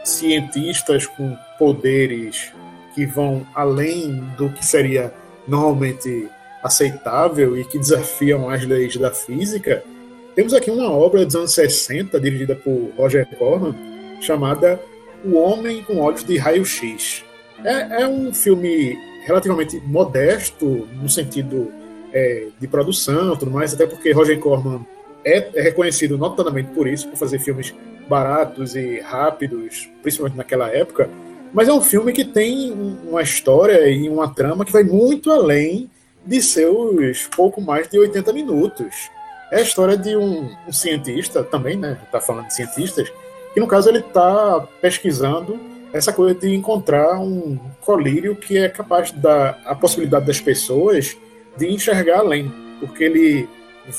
[0.06, 2.54] cientistas com poderes
[2.96, 5.14] que vão além do que seria
[5.48, 6.30] normalmente
[6.64, 9.84] aceitável e que desafiam as leis da física,
[10.36, 13.76] temos aqui uma obra dos anos 60, dirigida por Roger Corman,
[14.22, 14.80] chamada
[15.26, 17.24] O Homem com Olhos de Raio-X.
[17.64, 21.72] É, é, um filme relativamente modesto, no sentido
[22.14, 24.86] é, de produção tudo mais, até porque Roger Corman
[25.26, 27.74] é, é reconhecido notadamente por isso, por fazer filmes
[28.08, 31.10] baratos e rápidos, principalmente naquela época.
[31.54, 32.72] Mas é um filme que tem
[33.06, 35.90] uma história e uma trama que vai muito além
[36.26, 39.10] de seus pouco mais de 80 minutos.
[39.52, 41.98] É a história de um, um cientista, também, né?
[42.06, 43.12] Está falando de cientistas,
[43.54, 45.60] que no caso ele está pesquisando
[45.92, 51.18] essa coisa de encontrar um colírio que é capaz de dar a possibilidade das pessoas
[51.58, 53.50] de enxergar além, porque ele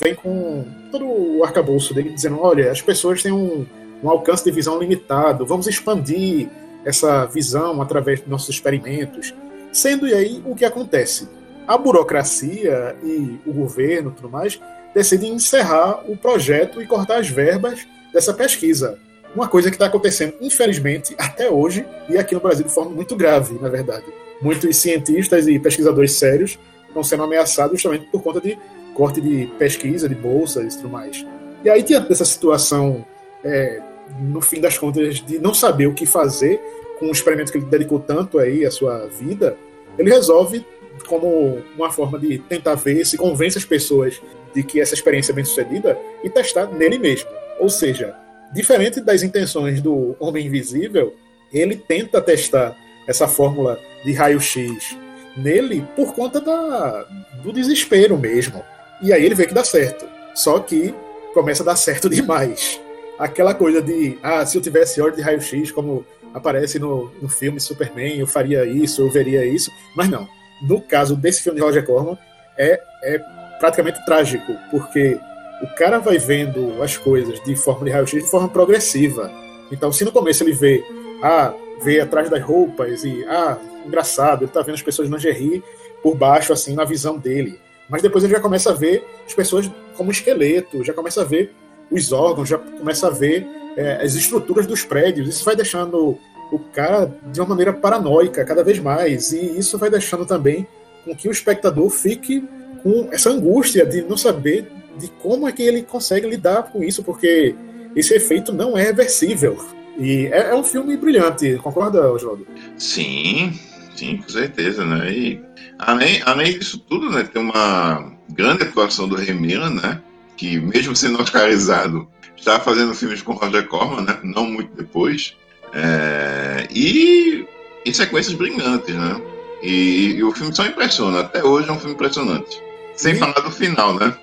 [0.01, 3.63] vem com todo o arcabouço dele dizendo: olha, as pessoas têm um,
[4.01, 6.49] um alcance de visão limitado, vamos expandir
[6.85, 9.33] essa visão através dos nossos experimentos.
[9.71, 11.27] Sendo aí o que acontece?
[11.67, 14.59] A burocracia e o governo tudo mais
[14.93, 18.99] decidem encerrar o projeto e cortar as verbas dessa pesquisa.
[19.35, 23.15] Uma coisa que está acontecendo, infelizmente, até hoje, e aqui no Brasil de forma muito
[23.15, 24.05] grave, na verdade.
[24.41, 28.57] Muitos cientistas e pesquisadores sérios estão sendo ameaçados justamente por conta de
[28.93, 31.25] corte de pesquisa, de bolsas e tudo mais.
[31.63, 33.03] E aí, diante dessa situação,
[33.43, 33.81] é,
[34.19, 36.59] no fim das contas, de não saber o que fazer
[36.99, 39.57] com um experimento que ele dedicou tanto aí a sua vida,
[39.97, 40.65] ele resolve,
[41.07, 44.21] como uma forma de tentar ver se convence as pessoas
[44.53, 47.29] de que essa experiência é bem sucedida e testar nele mesmo.
[47.59, 48.15] Ou seja,
[48.53, 51.15] diferente das intenções do Homem Invisível,
[51.51, 54.97] ele tenta testar essa fórmula de raio-x
[55.35, 57.05] nele por conta da,
[57.43, 58.63] do desespero mesmo.
[59.01, 60.07] E aí ele vê que dá certo.
[60.35, 60.93] Só que
[61.33, 62.79] começa a dar certo demais.
[63.17, 67.59] Aquela coisa de, ah, se eu tivesse olho de raio-x, como aparece no, no filme
[67.59, 69.71] Superman, eu faria isso, eu veria isso.
[69.95, 70.27] Mas não.
[70.61, 72.17] No caso desse filme de Roger Corman,
[72.57, 73.19] é, é
[73.59, 75.19] praticamente trágico, porque
[75.61, 79.31] o cara vai vendo as coisas de forma de raio-x de forma progressiva.
[79.71, 80.83] Então, se no começo ele vê,
[81.21, 85.63] ah, vê atrás das roupas e, ah, engraçado, ele tá vendo as pessoas de lingerie
[86.01, 87.59] por baixo, assim, na visão dele.
[87.89, 91.53] Mas depois ele já começa a ver as pessoas como esqueleto, já começa a ver
[91.91, 95.27] os órgãos, já começa a ver é, as estruturas dos prédios.
[95.27, 96.17] Isso vai deixando
[96.51, 99.31] o cara de uma maneira paranoica cada vez mais.
[99.31, 100.67] E isso vai deixando também
[101.05, 102.43] com que o espectador fique
[102.81, 107.03] com essa angústia de não saber de como é que ele consegue lidar com isso,
[107.03, 107.55] porque
[107.95, 109.57] esse efeito não é reversível.
[109.97, 112.45] E é, é um filme brilhante, concorda, Oswaldo?
[112.77, 113.57] Sim,
[113.95, 115.11] sim, com certeza, né?
[115.11, 115.41] E
[115.85, 120.01] Além, além disso tudo, né, tem uma grande atuação do Remira, né,
[120.37, 125.35] que mesmo sendo oscarizado, está fazendo filmes com Roger Corman, né, não muito depois,
[125.73, 127.45] é, e
[127.85, 129.21] em sequências brilhantes, né,
[129.61, 132.61] e, e, o filme só impressiona, até hoje é um filme impressionante.
[132.95, 133.17] Sem e...
[133.17, 134.13] falar do final, né?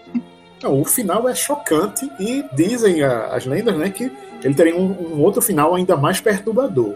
[0.63, 4.13] Não, o final é chocante e dizem a, as lendas, né, que
[4.45, 6.95] ele teria um, um outro final ainda mais perturbador.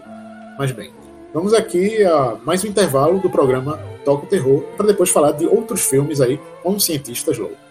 [0.59, 0.92] Mas bem,
[1.33, 5.46] vamos aqui a mais um intervalo do programa Toca o Terror, para depois falar de
[5.46, 7.63] outros filmes aí com cientistas loucos.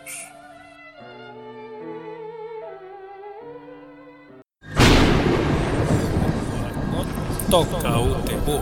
[7.54, 8.62] Toca o terror.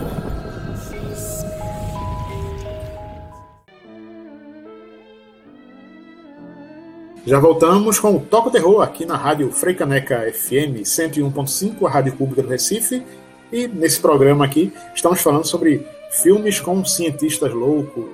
[7.24, 12.12] Já voltamos com o Toca o Terror aqui na Rádio Freicaneca FM 101.5, a Rádio
[12.16, 13.02] Pública do Recife.
[13.50, 18.10] E nesse programa aqui estamos falando sobre filmes com cientistas loucos.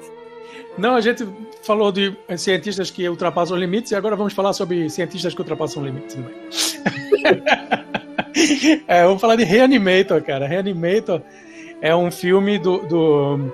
[0.79, 1.27] Não, a gente
[1.65, 5.85] falou de cientistas que ultrapassam os limites e agora vamos falar sobre cientistas que ultrapassam
[5.85, 6.17] limites.
[8.87, 10.47] é, vamos falar de Reanimator, cara.
[10.47, 11.23] Reanimator
[11.81, 13.53] é um filme do, do,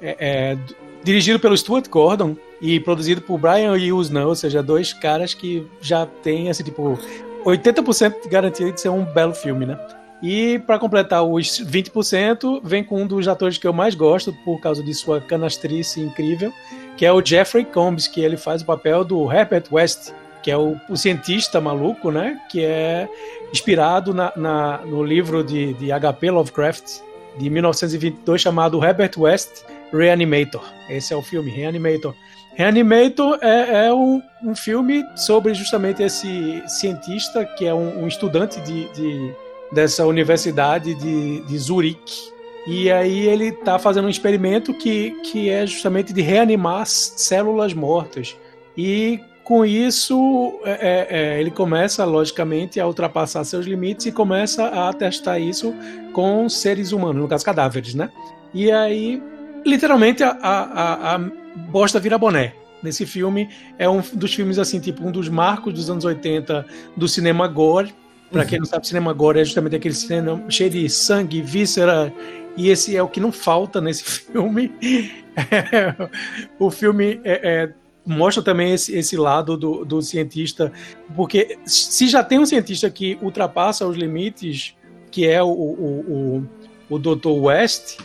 [0.00, 4.92] é, é, do dirigido pelo Stuart Gordon e produzido por Brian Usna, ou seja, dois
[4.92, 6.98] caras que já têm esse tipo
[7.44, 9.78] 80% garantido de ser um belo filme, né?
[10.22, 14.60] E para completar os 20%, vem com um dos atores que eu mais gosto por
[14.60, 16.52] causa de sua canastrice incrível,
[16.98, 20.56] que é o Jeffrey Combs, que ele faz o papel do Herbert West, que é
[20.56, 22.40] o, o cientista maluco, né?
[22.50, 23.08] Que é
[23.52, 26.30] inspirado na, na, no livro de, de H.P.
[26.30, 27.00] Lovecraft
[27.38, 30.62] de 1922 chamado Herbert West Reanimator.
[30.88, 32.14] Esse é o filme Reanimator.
[32.54, 38.60] Reanimator é, é um, um, filme sobre justamente esse cientista que é um, um estudante
[38.60, 39.32] de, de
[39.72, 42.30] dessa universidade de, de Zurique.
[42.66, 48.36] E aí ele está fazendo um experimento que, que é justamente de reanimar células mortas.
[48.76, 49.20] E
[49.50, 54.92] com isso é, é, é, ele começa, logicamente, a ultrapassar seus limites e começa a
[54.92, 55.74] testar isso
[56.12, 58.12] com seres humanos, no caso cadáveres, né?
[58.54, 59.20] E aí,
[59.66, 61.18] literalmente, a, a, a
[61.68, 62.52] bosta vira boné.
[62.80, 66.64] Nesse filme é um dos filmes assim, tipo um dos marcos dos anos 80
[66.96, 67.92] do cinema gore,
[68.30, 72.12] Pra quem não sabe, cinema agora é justamente aquele cinema cheio de sangue, víscera,
[72.56, 74.72] e esse é o que não falta nesse filme.
[76.56, 77.74] o filme é, é,
[78.06, 80.72] mostra também esse, esse lado do, do, cientista,
[81.14, 84.74] porque se já tem um cientista que ultrapassa os limites,
[85.10, 86.44] que é o, o,
[86.88, 87.28] o, o Dr.
[87.28, 87.98] West,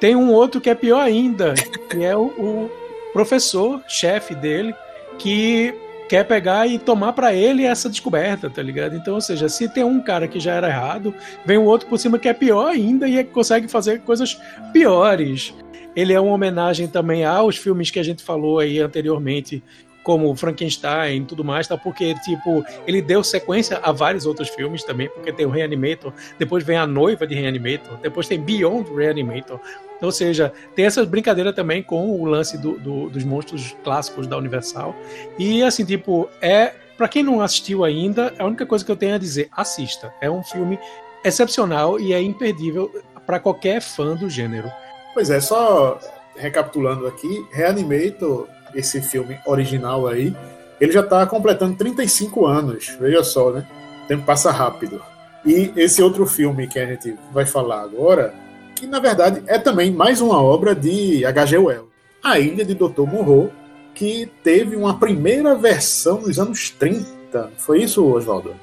[0.00, 1.54] tem um outro que é pior ainda,
[1.90, 2.70] que é o, o
[3.12, 4.74] professor, chefe dele,
[5.18, 5.74] que
[6.08, 8.94] quer pegar e tomar para ele essa descoberta, tá ligado?
[8.94, 11.98] Então, ou seja, se tem um cara que já era errado, vem o outro por
[11.98, 14.38] cima que é pior ainda e é consegue fazer coisas
[14.72, 15.54] piores.
[15.94, 19.62] Ele é uma homenagem também aos filmes que a gente falou aí anteriormente,
[20.02, 21.76] como Frankenstein e tudo mais, tá?
[21.76, 26.64] Porque, tipo, ele deu sequência a vários outros filmes também, porque tem o Reanimator, depois
[26.64, 29.60] vem a noiva de Reanimator, depois tem Beyond Reanimator.
[29.96, 34.26] Então, ou seja, tem essa brincadeira também com o lance do, do, dos monstros clássicos
[34.26, 34.94] da Universal.
[35.38, 36.74] E, assim, tipo, é.
[36.96, 40.12] Pra quem não assistiu ainda, a única coisa que eu tenho a dizer, assista.
[40.20, 40.78] É um filme
[41.24, 42.92] excepcional e é imperdível
[43.26, 44.70] para qualquer fã do gênero.
[45.14, 45.98] Pois é, só
[46.36, 50.34] recapitulando aqui, Reanimator esse filme original aí,
[50.80, 52.96] ele já está completando 35 anos.
[52.98, 53.66] Veja só, né?
[54.04, 55.02] O tempo passa rápido.
[55.44, 58.34] E esse outro filme que a gente vai falar agora,
[58.74, 61.58] que na verdade é também mais uma obra de H.G.
[61.58, 61.88] Wells,
[62.22, 63.02] A Ilha de Dr.
[63.02, 63.50] Moreau,
[63.94, 67.50] que teve uma primeira versão nos anos 30.
[67.58, 68.54] Foi isso, Oswaldo?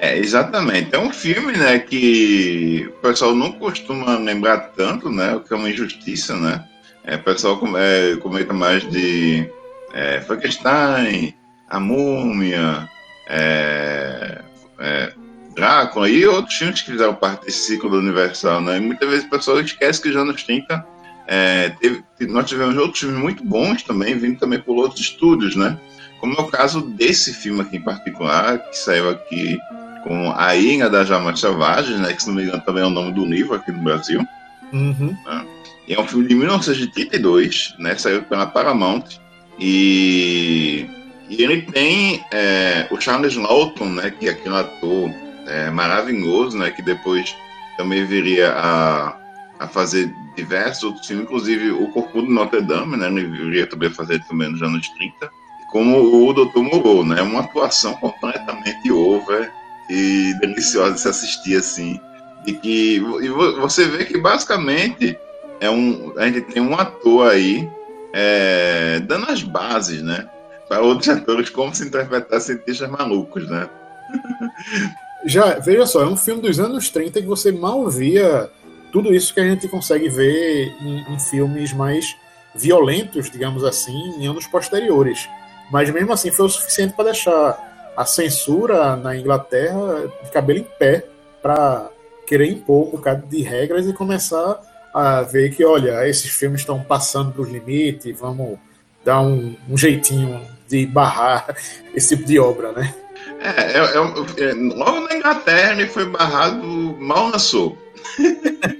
[0.00, 0.94] É, exatamente.
[0.94, 5.56] É um filme, né, que o pessoal não costuma lembrar tanto, né, o que é
[5.56, 6.64] uma injustiça, né?
[7.02, 9.50] É, o pessoal é, comenta mais de
[9.92, 11.34] é, Frankenstein,
[11.68, 12.88] A Múmia,
[13.28, 14.40] é,
[14.78, 15.12] é,
[15.56, 18.76] Drácula e outros filmes que fizeram parte desse ciclo do Universal, né?
[18.76, 20.86] E muitas vezes o pessoal esquece que já nos 30
[21.26, 25.76] é, teve, nós tivemos outros filmes muito bons também, vindo também por outros estúdios, né?
[26.20, 29.58] Como é o caso desse filme aqui em particular, que saiu aqui
[30.04, 32.12] com A Ilha das Almas Selvagens, né?
[32.12, 34.24] Que se não me engano também é o nome do livro aqui no Brasil.
[34.72, 35.16] Uhum.
[35.26, 35.46] Né?
[35.88, 37.96] É um filme de 1932, né?
[37.96, 39.04] Saiu pela Paramount.
[39.58, 40.88] E,
[41.28, 45.10] e ele tem é, o Charles Lawton, né, que é aquele ator
[45.46, 47.34] é, maravilhoso, né, que depois
[47.76, 49.16] também viria a,
[49.58, 53.88] a fazer diversos outros filmes, inclusive o Corpo de Notre Dame, né, ele viria também
[53.88, 55.28] a fazer também nos anos 30,
[55.72, 56.60] como o Dr.
[56.60, 59.52] Moreau, né, uma atuação completamente over
[59.88, 62.00] e deliciosa de se assistir assim,
[62.44, 65.18] de que e você vê que basicamente
[65.60, 67.68] é um a gente tem um ator aí
[68.12, 70.28] é, dando as bases, né?
[70.68, 73.68] Para outros atores como se interpretar cientistas malucos, né?
[75.26, 78.48] Já, veja só, é um filme dos anos 30 que você mal via
[78.92, 82.16] tudo isso que a gente consegue ver em, em filmes mais
[82.54, 85.28] violentos, digamos assim, em anos posteriores.
[85.70, 87.67] Mas mesmo assim foi o suficiente para deixar
[87.98, 91.04] a censura na Inglaterra de cabelo em pé
[91.42, 91.90] para
[92.24, 94.60] querer impor um bocado de regras e começar
[94.94, 98.56] a ver que, olha, esses filmes estão passando dos limites, vamos
[99.04, 101.56] dar um, um jeitinho de barrar
[101.92, 102.94] esse tipo de obra, né?
[103.40, 106.64] É, é, é, é, logo na Inglaterra ele foi barrado,
[107.00, 107.76] mal lançou.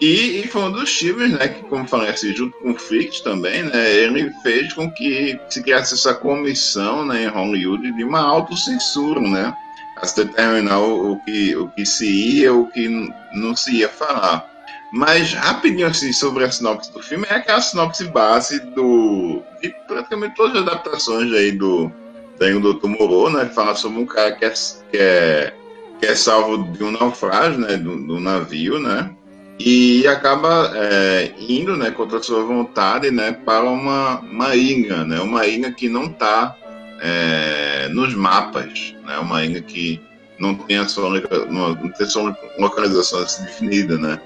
[0.00, 3.20] e, e, foi um dos filmes, né, que, como falei assim, junto com o Fritz
[3.20, 8.20] também, né, ele fez com que se criasse essa comissão né, em Hollywood de uma
[8.20, 9.54] autocensura, né,
[9.96, 12.88] a se determinar o, o, que, o que se ia o que
[13.32, 14.48] não se ia falar.
[14.92, 20.34] Mas, rapidinho assim, sobre a sinopse do filme, é aquela sinopse base do, de praticamente
[20.34, 21.92] todas as adaptações aí do,
[22.40, 22.88] tem o Dr.
[22.88, 23.44] Moro, né?
[23.44, 24.50] Fala sobre um cara que é,
[24.90, 25.54] que é,
[26.00, 27.76] que é salvo de um naufrágio, né?
[27.76, 29.14] Do, do navio, né?
[29.62, 31.90] E acaba é, indo, né?
[31.90, 33.32] Contra sua vontade, né?
[33.32, 35.20] Para uma, uma ilha, né?
[35.20, 36.56] Uma ilha que não está
[36.98, 39.18] é, nos mapas, né?
[39.18, 40.00] Uma ilha que
[40.38, 41.10] não tem a sua,
[41.50, 44.18] não tem sua localização assim definida, né?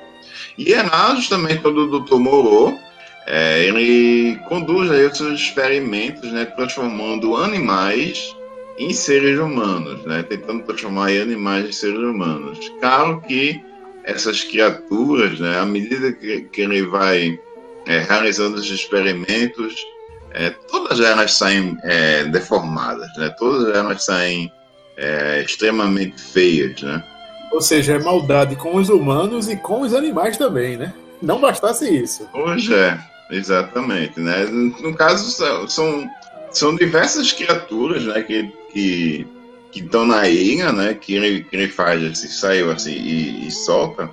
[0.56, 2.14] E lá justamente quando o Dr.
[2.14, 2.78] Moro
[3.26, 8.36] é, ele conduz aí os seus experimentos, né, transformando animais
[8.78, 12.70] em seres humanos, né, tentando transformar animais em seres humanos.
[12.80, 13.60] Claro que
[14.04, 17.38] essas criaturas, né, à medida que, que ele vai
[17.86, 19.74] é, realizando os experimentos,
[20.32, 24.52] é, todas elas saem é, deformadas, né, todas elas saem
[24.96, 27.02] é, extremamente feias, né.
[27.52, 30.92] Ou seja, é maldade com os humanos e com os animais também, né?
[31.22, 32.28] Não bastasse isso.
[32.32, 32.98] Hoje é.
[33.30, 34.44] Exatamente, né?
[34.44, 35.30] No caso,
[35.68, 36.08] são,
[36.50, 39.26] são diversas criaturas, né, que, que,
[39.74, 43.50] que estão na ilha, né, que ele, que ele faz assim, saiu assim e, e
[43.50, 44.08] solta,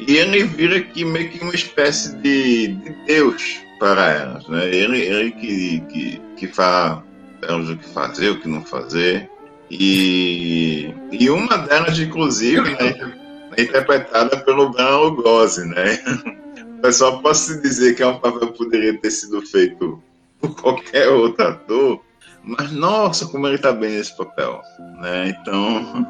[0.00, 4.68] e ele vira aqui meio que uma espécie de, de Deus para elas, né?
[4.74, 7.04] Ele, ele que, que, que fala
[7.42, 9.30] elas o que fazer, o que não fazer,
[9.70, 13.14] e, e uma delas, inclusive, né,
[13.56, 16.02] é interpretada pelo Bran Lugosi, né?
[16.82, 20.02] Mas só posso dizer que é um papel que poderia ter sido feito
[20.40, 22.00] por qualquer outro ator,
[22.44, 24.60] mas nossa, como ele está bem nesse papel,
[24.98, 25.28] né?
[25.28, 26.06] Então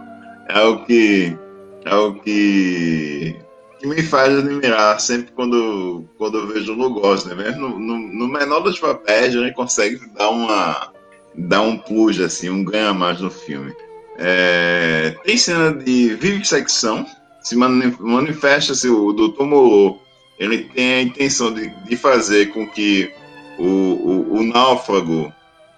[0.49, 1.37] é o que
[1.85, 3.37] é o que,
[3.79, 7.35] que me faz admirar sempre quando quando eu vejo o Lugos, né?
[7.35, 10.93] Mesmo no, no, no, menor dos papéis ele consegue dar uma
[11.35, 13.73] dar um plus assim, um ganha mais no filme.
[14.19, 17.07] É, tem cena de vivissecção,
[17.41, 19.45] se manifesta-se o Dr.
[19.45, 20.03] Moro
[20.39, 23.13] ele tem a intenção de, de fazer com que
[23.59, 25.33] o, o, o náufrago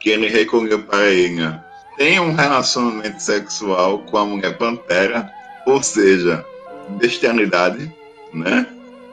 [0.04, 1.50] que ele recolheu para ele
[1.96, 5.30] tenha um relacionamento sexual com a mulher pantera,
[5.66, 6.44] ou seja,
[7.00, 7.90] bestialidade,
[8.30, 8.66] né?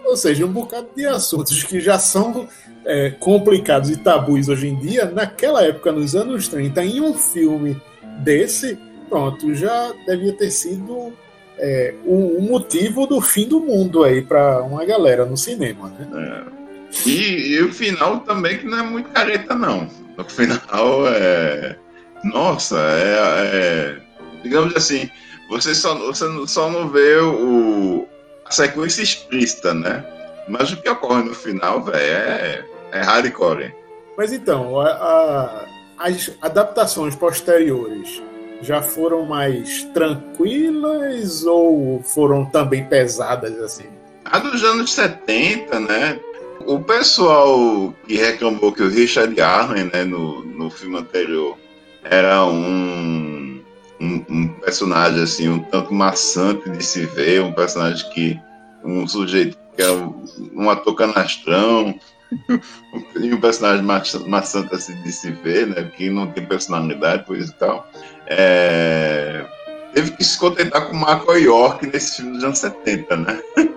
[0.03, 2.49] Ou seja, um bocado de assuntos que já são
[2.83, 7.81] é, complicados e tabus hoje em dia, naquela época, nos anos 30, em um filme
[8.19, 8.77] desse,
[9.07, 11.13] pronto, já devia ter sido
[11.57, 16.45] é, o, o, motivo do fim do mundo aí para uma galera no cinema, né?
[16.57, 17.09] É.
[17.09, 19.87] E, e, o final também que não é muito careta, não.
[20.21, 21.75] No final é.
[22.23, 23.97] Nossa, é.
[23.97, 24.01] é
[24.43, 25.09] digamos assim,
[25.49, 28.07] você só, você só não vê o,
[28.45, 30.05] a sequência explícita, né?
[30.47, 33.73] Mas o que ocorre no final, velho, é, é hardcore.
[34.17, 35.65] Mas então, a, a,
[35.99, 38.21] as adaptações posteriores
[38.61, 43.89] já foram mais tranquilas ou foram também pesadas assim?
[44.25, 46.19] A dos anos 70, né?
[46.65, 51.57] O pessoal que reclamou que o Richard Arlen, né, no, no filme anterior,
[52.03, 53.61] era um,
[53.99, 58.39] um, um, personagem assim, um tanto maçante de se ver, um personagem que
[58.83, 61.97] um sujeito que é um, ator canastrão,
[63.15, 63.85] e um personagem
[64.27, 67.89] maçante assim de se ver, né, que não tem personalidade, por isso e tal
[68.33, 69.45] é,
[69.93, 73.41] teve que se contentar com Marco York nesse filme dos anos 70, né?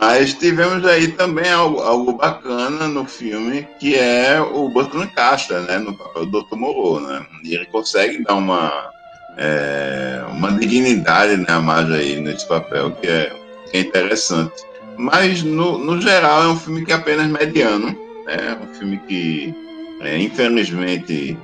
[0.00, 5.78] Mas tivemos aí também algo, algo, bacana no filme, que é o Burt Lancaster, né?
[5.78, 6.56] No papel do Dr.
[6.56, 7.26] Moreau, né?
[7.44, 8.90] E ele consegue dar uma,
[9.36, 13.32] é, uma dignidade né, a mais aí nesse papel, que é,
[13.70, 14.64] que é interessante.
[14.96, 17.88] Mas, no, no geral, é um filme que é apenas mediano.
[18.26, 18.36] Né?
[18.36, 19.54] É um filme que,
[20.00, 21.36] é, infelizmente,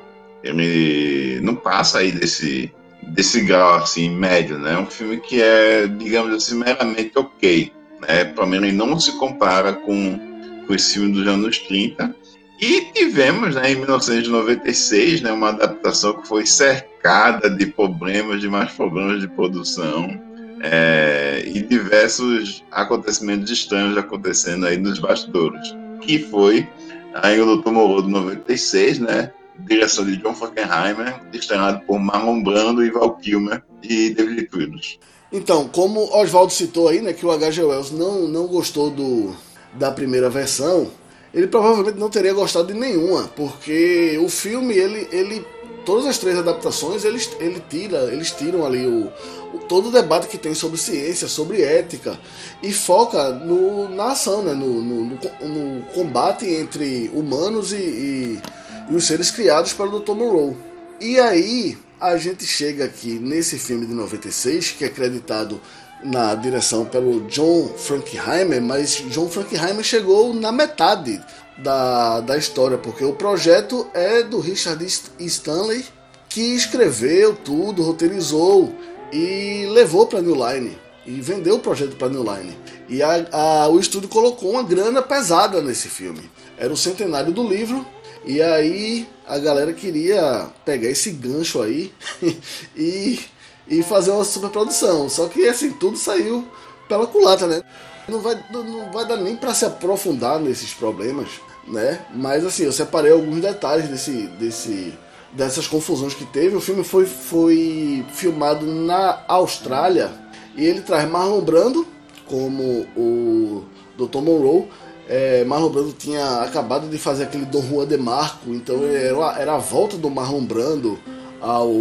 [0.43, 2.73] ele não passa aí desse,
[3.03, 4.73] desse grau assim médio, né?
[4.73, 8.25] É um filme que é, digamos assim, meramente ok, né?
[8.47, 10.19] Mim ele não se compara com,
[10.67, 12.15] com esse filme dos anos 30.
[12.61, 18.73] E tivemos, né, em 1996, né, uma adaptação que foi cercada de problemas, de mais
[18.73, 20.21] problemas de produção
[20.61, 26.69] é, e diversos acontecimentos estranhos acontecendo aí nos bastidores, que foi
[27.15, 27.71] aí o Dr.
[27.71, 29.31] Moro de 96, né,
[29.61, 34.99] direção de John Frankenheimer, estrenado por Marlon Brando Val Kilmer e David Prudence.
[35.33, 37.63] Então, como Oswaldo citou aí, né, que o H.G.
[37.63, 39.37] Wells não, não gostou do,
[39.75, 40.91] da primeira versão,
[41.35, 45.45] ele provavelmente não teria gostado de nenhuma, porque o filme, ele, ele
[45.85, 49.13] todas as três adaptações, eles, ele tira, eles tiram ali o,
[49.55, 52.19] o, todo o debate que tem sobre ciência, sobre ética,
[52.63, 58.43] e foca no, na ação, né, no, no, no combate entre humanos e, e,
[58.91, 60.13] e os seres criados pelo Dr.
[60.13, 60.57] Monroe.
[61.01, 65.61] E aí, a gente chega aqui nesse filme de 96, que é acreditado
[66.03, 71.21] na direção pelo John Frankenheimer, mas John Frankenheimer chegou na metade
[71.59, 74.85] da, da história, porque o projeto é do Richard
[75.19, 75.85] Stanley,
[76.29, 78.73] que escreveu tudo, roteirizou
[79.13, 82.57] e levou para New Line e vendeu o projeto para New Line.
[82.89, 86.31] E a, a, o estúdio colocou uma grana pesada nesse filme.
[86.57, 87.85] Era o centenário do livro
[88.25, 91.93] e aí a galera queria pegar esse gancho aí
[92.77, 93.21] e,
[93.69, 95.09] e fazer uma superprodução.
[95.09, 96.47] Só que assim, tudo saiu
[96.89, 97.63] pela culata, né?
[98.09, 101.29] Não vai, não vai dar nem para se aprofundar nesses problemas,
[101.67, 102.01] né?
[102.15, 104.95] Mas assim, eu separei alguns detalhes desse, desse,
[105.33, 106.57] dessas confusões que teve.
[106.57, 110.11] O filme foi, foi filmado na Austrália
[110.57, 111.87] e ele traz Marlon Brando
[112.27, 113.65] como o
[113.97, 114.21] Dr.
[114.21, 114.69] Monroe
[115.09, 119.55] é, Marlon Brando tinha acabado de fazer aquele Don Juan de Marco, então era, era
[119.55, 120.99] a volta do Marlon Brando
[121.41, 121.73] ao,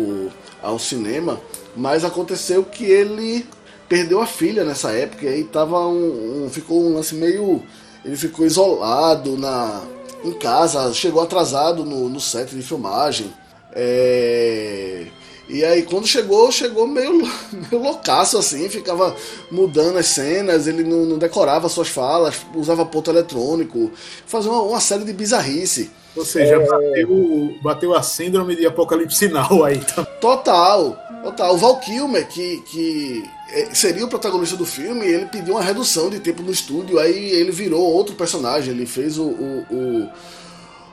[0.63, 1.39] ao cinema,
[1.75, 3.45] mas aconteceu que ele
[3.89, 7.61] perdeu a filha nessa época e aí tava um, um, ficou um lance meio.
[8.05, 9.83] Ele ficou isolado na,
[10.23, 13.33] em casa, chegou atrasado no, no set de filmagem.
[13.73, 15.07] É,
[15.49, 17.21] e aí quando chegou, chegou meio,
[17.71, 19.15] meio loucaço assim, ficava
[19.51, 23.91] mudando as cenas, ele não, não decorava suas falas, usava ponto eletrônico,
[24.25, 25.89] fazia uma, uma série de bizarrice.
[26.15, 26.59] Ou seja, é...
[26.59, 29.79] bateu, bateu a síndrome de apocalipse sinal aí.
[29.79, 30.03] Tá?
[30.03, 31.53] Total, total.
[31.53, 36.09] O Val Kilmer, que, que é, seria o protagonista do filme, ele pediu uma redução
[36.09, 40.09] de tempo no estúdio, aí ele virou outro personagem, ele fez o, o, o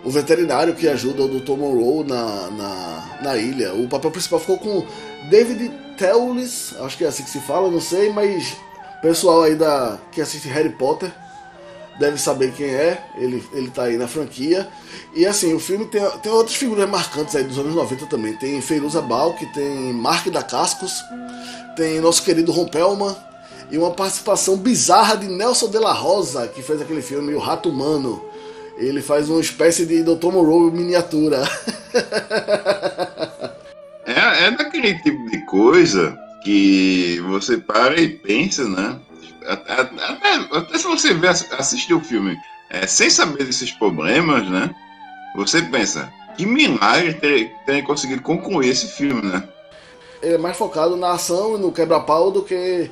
[0.05, 1.57] o veterinário que ajuda o Dr.
[1.57, 3.75] Monroe na, na, na ilha.
[3.75, 4.87] O papel principal ficou com
[5.31, 8.57] David Teulis, acho que é assim que se fala, não sei, mas
[9.01, 11.13] pessoal aí da, que assiste Harry Potter
[11.99, 14.69] deve saber quem é, ele, ele tá aí na franquia.
[15.15, 18.35] E assim, o filme tem, tem outras figuras marcantes aí dos anos 90 também.
[18.37, 21.05] Tem Feiruza Balk, tem Mark da Cascos,
[21.77, 23.15] tem nosso querido Ron Pelman,
[23.71, 27.69] e uma participação bizarra de Nelson de la Rosa, que fez aquele filme O Rato
[27.69, 28.23] Humano.
[28.77, 30.33] Ele faz uma espécie de Dr.
[30.33, 31.43] Moreau miniatura.
[34.05, 38.99] é, é daquele tipo de coisa que você para e pensa, né?
[39.47, 42.37] Até, até, até se você vê, assistir o filme
[42.71, 44.75] é, sem saber desses problemas, né?
[45.37, 49.43] Você pensa, que milagre ter, ter conseguido concluir esse filme, né?
[50.23, 52.91] Ele é mais focado na ação e no quebra-pau do que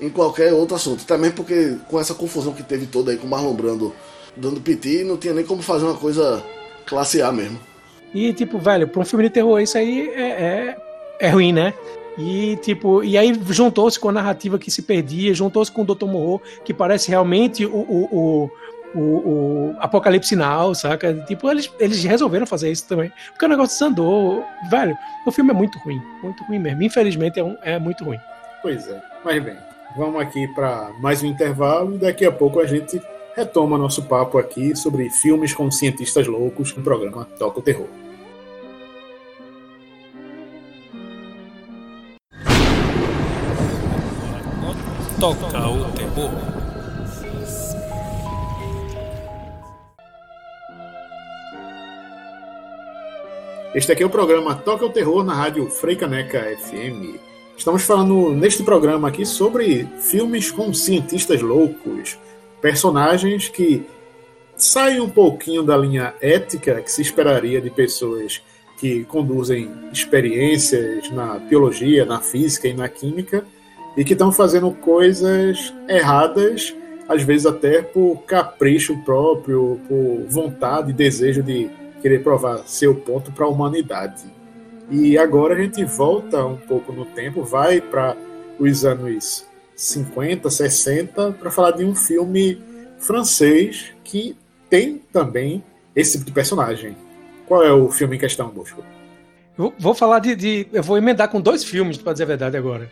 [0.00, 1.04] em qualquer outro assunto.
[1.04, 3.94] Também porque com essa confusão que teve toda aí com o Marlon Brando
[4.36, 6.42] dando piti, não tinha nem como fazer uma coisa
[6.84, 7.58] classe A mesmo.
[8.14, 10.76] E, tipo, velho, pra um filme de terror, isso aí é, é,
[11.20, 11.74] é ruim, né?
[12.18, 16.06] E, tipo, e aí juntou-se com a narrativa que se perdia, juntou-se com o Dr.
[16.06, 18.50] Morro, que parece realmente o, o,
[18.94, 21.12] o, o, Apocalipse Now, saca?
[21.26, 23.12] Tipo, eles, eles resolveram fazer isso também.
[23.32, 24.42] Porque o negócio desandou.
[24.70, 26.00] Velho, o filme é muito ruim.
[26.22, 26.82] Muito ruim mesmo.
[26.82, 28.18] Infelizmente é, um, é muito ruim.
[28.62, 29.02] Pois é.
[29.22, 29.56] Mas bem,
[29.94, 32.98] vamos aqui para mais um intervalo e daqui a pouco a gente
[33.36, 37.86] retoma nosso papo aqui sobre filmes com cientistas loucos no programa Toca o Terror.
[45.20, 46.30] Toca o Terror.
[53.74, 57.20] Este aqui é o programa Toca o Terror na rádio Freicaneca FM.
[57.54, 62.18] Estamos falando neste programa aqui sobre filmes com cientistas loucos,
[62.66, 63.86] personagens que
[64.56, 68.42] saem um pouquinho da linha ética que se esperaria de pessoas
[68.76, 73.44] que conduzem experiências na biologia, na física e na química
[73.96, 76.74] e que estão fazendo coisas erradas,
[77.08, 81.70] às vezes até por capricho próprio, por vontade e desejo de
[82.02, 84.24] querer provar seu ponto para a humanidade.
[84.90, 88.16] E agora a gente volta um pouco no tempo, vai para
[88.58, 89.46] os anos
[89.76, 92.58] 50, 60, para falar de um filme
[92.98, 94.34] francês que
[94.70, 95.62] tem também
[95.94, 96.96] esse tipo de personagem.
[97.46, 98.82] Qual é o filme em questão, Bosco?
[99.56, 102.56] Eu vou falar de, de, Eu vou emendar com dois filmes, para dizer a verdade
[102.56, 102.90] agora.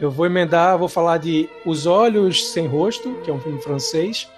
[0.00, 4.28] Eu vou emendar, vou falar de Os Olhos Sem Rosto, que é um filme francês.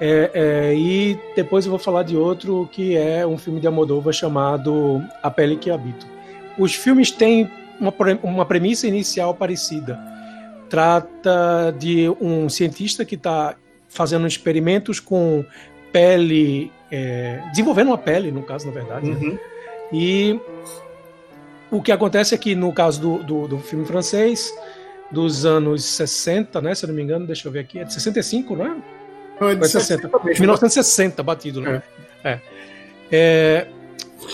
[0.00, 4.12] É, é, e depois eu vou falar de outro que é um filme de Almodóvar
[4.12, 6.06] chamado A Pele que Habito.
[6.58, 10.15] Os filmes têm uma, uma premissa inicial parecida
[10.68, 13.54] trata de um cientista que está
[13.88, 15.44] fazendo experimentos com
[15.92, 19.10] pele, é, desenvolvendo uma pele, no caso, na verdade.
[19.10, 19.16] né?
[19.16, 19.38] Uhum.
[19.92, 20.40] E
[21.70, 24.52] o que acontece é que, no caso do, do, do filme francês,
[25.10, 26.74] dos anos 60, né?
[26.74, 28.76] Se eu não me engano, deixa eu ver aqui, é de 65, não é?
[29.40, 30.02] Não, é de Foi 60.
[30.02, 30.40] 60 mesmo.
[30.40, 31.82] 1960, batido, né?
[32.24, 32.40] É.
[33.12, 33.66] É,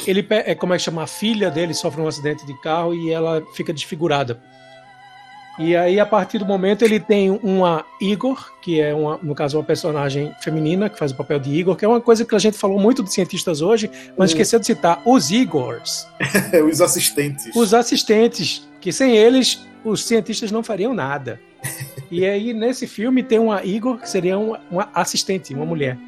[0.06, 1.02] ele, pe- é, como é que chama?
[1.02, 4.40] A filha dele sofre um acidente de carro e ela fica desfigurada.
[5.58, 9.58] E aí, a partir do momento, ele tem uma Igor, que é, uma, no caso,
[9.58, 12.38] uma personagem feminina, que faz o papel de Igor, que é uma coisa que a
[12.38, 14.32] gente falou muito de cientistas hoje, mas Hum.
[14.32, 16.06] esqueceu de citar os Igors,
[16.70, 17.54] Os assistentes.
[17.54, 21.38] os assistentes, que sem eles, os cientistas não fariam nada.
[22.10, 25.98] E aí, nesse filme, tem uma Igor, que seria uma, uma assistente, uma mulher.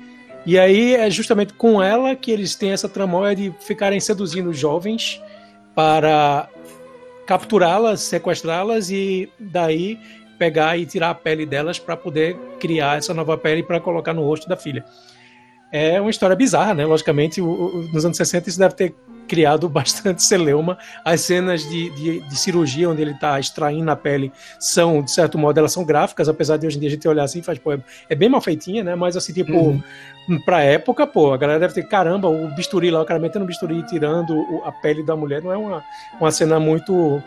[0.47, 5.21] E aí, é justamente com ela que eles têm essa tramóia de ficarem seduzindo jovens
[5.75, 6.49] para
[7.27, 9.99] capturá-las, sequestrá-las e daí
[10.39, 14.23] pegar e tirar a pele delas para poder criar essa nova pele para colocar no
[14.23, 14.85] rosto da filha.
[15.73, 16.85] É uma história bizarra, né?
[16.85, 18.95] Logicamente, o- o- nos anos 60 isso deve ter
[19.29, 20.77] criado bastante celeuma.
[21.05, 25.37] As cenas de, de, de cirurgia onde ele está extraindo a pele são, de certo
[25.39, 27.59] modo, elas são gráficas, apesar de hoje em dia a gente olhar assim e faz,
[27.59, 28.95] pô, é, é bem mal feitinha, né?
[28.95, 29.83] Mas assim, tipo, Uhum.
[30.45, 33.49] pra época, pô, a galera deve ter, caramba, o bisturi lá, o cara metendo o
[33.49, 35.83] bisturi e tirando a pele da mulher, não é uma,
[36.21, 37.23] uma cena muito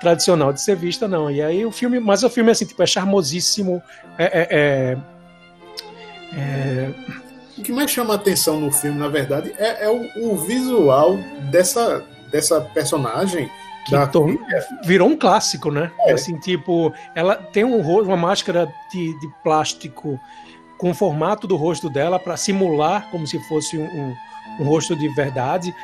[0.00, 1.30] tradicional de ser vista, não.
[1.30, 3.80] E aí o filme, mas o filme, assim, tipo, é charmosíssimo,
[4.18, 4.98] é- é- é-
[6.34, 6.90] é
[7.58, 11.16] O que mais chama a atenção no filme, na verdade, é, é o, o visual
[11.50, 13.50] dessa, dessa personagem.
[13.84, 14.38] que da filha.
[14.84, 15.90] virou um clássico, né?
[16.06, 16.12] É.
[16.12, 20.18] Assim, tipo, ela tem um, ro- uma máscara de, de plástico
[20.78, 24.16] com o formato do rosto dela para simular como se fosse um, um-
[24.60, 25.74] um rosto de verdade.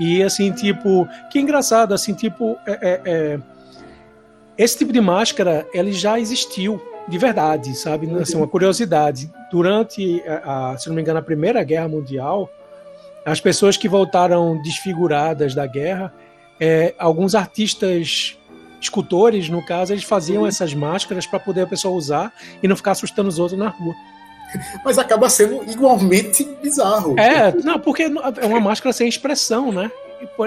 [0.00, 3.38] E assim, tipo, que engraçado, assim, tipo, é- é- é,
[4.56, 8.08] esse tipo de máscara, ele já existiu de verdade, sabe?
[8.20, 9.30] Assim, uma curiosidade.
[9.50, 12.50] Durante, a, a- se não me engano, a Primeira Guerra Mundial,
[13.24, 16.12] as pessoas que voltaram desfiguradas da guerra,
[16.60, 18.36] é, alguns artistas
[18.80, 22.32] escultores, no caso, eles faziam essas máscaras para poder a pessoa usar
[22.62, 23.94] e não ficar assustando os outros na rua.
[24.84, 27.18] Mas acaba sendo igualmente bizarro.
[27.18, 29.90] É, não, porque é uma máscara sem expressão, né?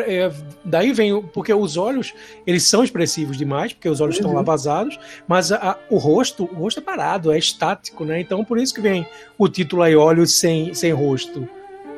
[0.06, 0.32] É,
[0.64, 2.14] daí vem, porque os olhos,
[2.46, 4.38] eles são expressivos demais, porque os olhos estão Uhum.
[4.38, 8.20] lá vazados, mas a- o rosto, o rosto é parado, é estático, né?
[8.20, 9.06] Então por isso que vem
[9.38, 11.48] o título aí, olhos sem, sem rosto.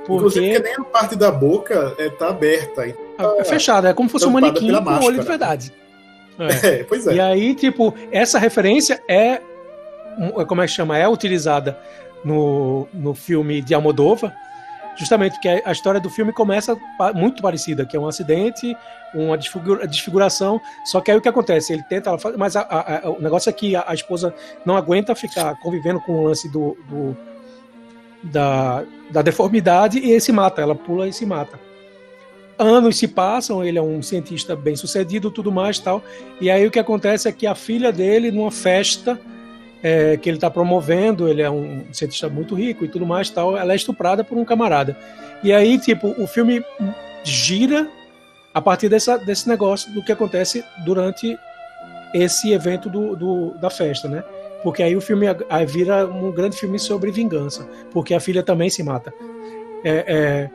[0.04, 2.86] Inclusive, Porque porque nem a parte da boca é, tá aberta.
[2.86, 5.24] é fechado, é como se fosse um manequim com olho de máscara.
[5.24, 5.74] verdade.
[6.40, 6.80] É.
[6.80, 7.14] É, pois é.
[7.14, 9.40] E aí, tipo, essa referência é,
[10.18, 10.98] um- como é que chama?
[10.98, 11.78] É utilizada
[12.26, 14.36] no, no filme de Almodóvar,
[14.96, 16.78] justamente porque a história do filme começa
[17.16, 18.76] muito parecida, que é um acidente,
[19.14, 21.74] uma desfigura- desfiguração, só que aí o que acontece?
[21.74, 22.62] Ele tenta, faz- mas a-
[23.04, 24.34] a- o negócio é que a, a esposa
[24.66, 27.18] não aguenta ficar convivendo com o lance do, do-
[28.24, 31.60] da, da deformidade e se mata, ela pula e se mata.
[32.58, 36.02] Anos se passam, ele é um cientista bem sucedido, tudo mais tal.
[36.40, 39.20] E aí o que acontece é que a filha dele, numa festa
[39.84, 43.58] é, que ele está promovendo, ele é um cientista muito rico e tudo mais tal,
[43.58, 44.96] ela é estuprada por um camarada.
[45.44, 46.64] E aí, tipo, o filme
[47.24, 47.88] gira
[48.54, 51.38] a partir dessa, desse negócio do que acontece durante
[52.14, 54.24] esse evento do, do- da festa, né?
[54.64, 58.70] Porque aí o filme aí vira um grande filme sobre vingança, porque a filha também
[58.70, 59.14] se mata.
[59.84, 60.50] É, é,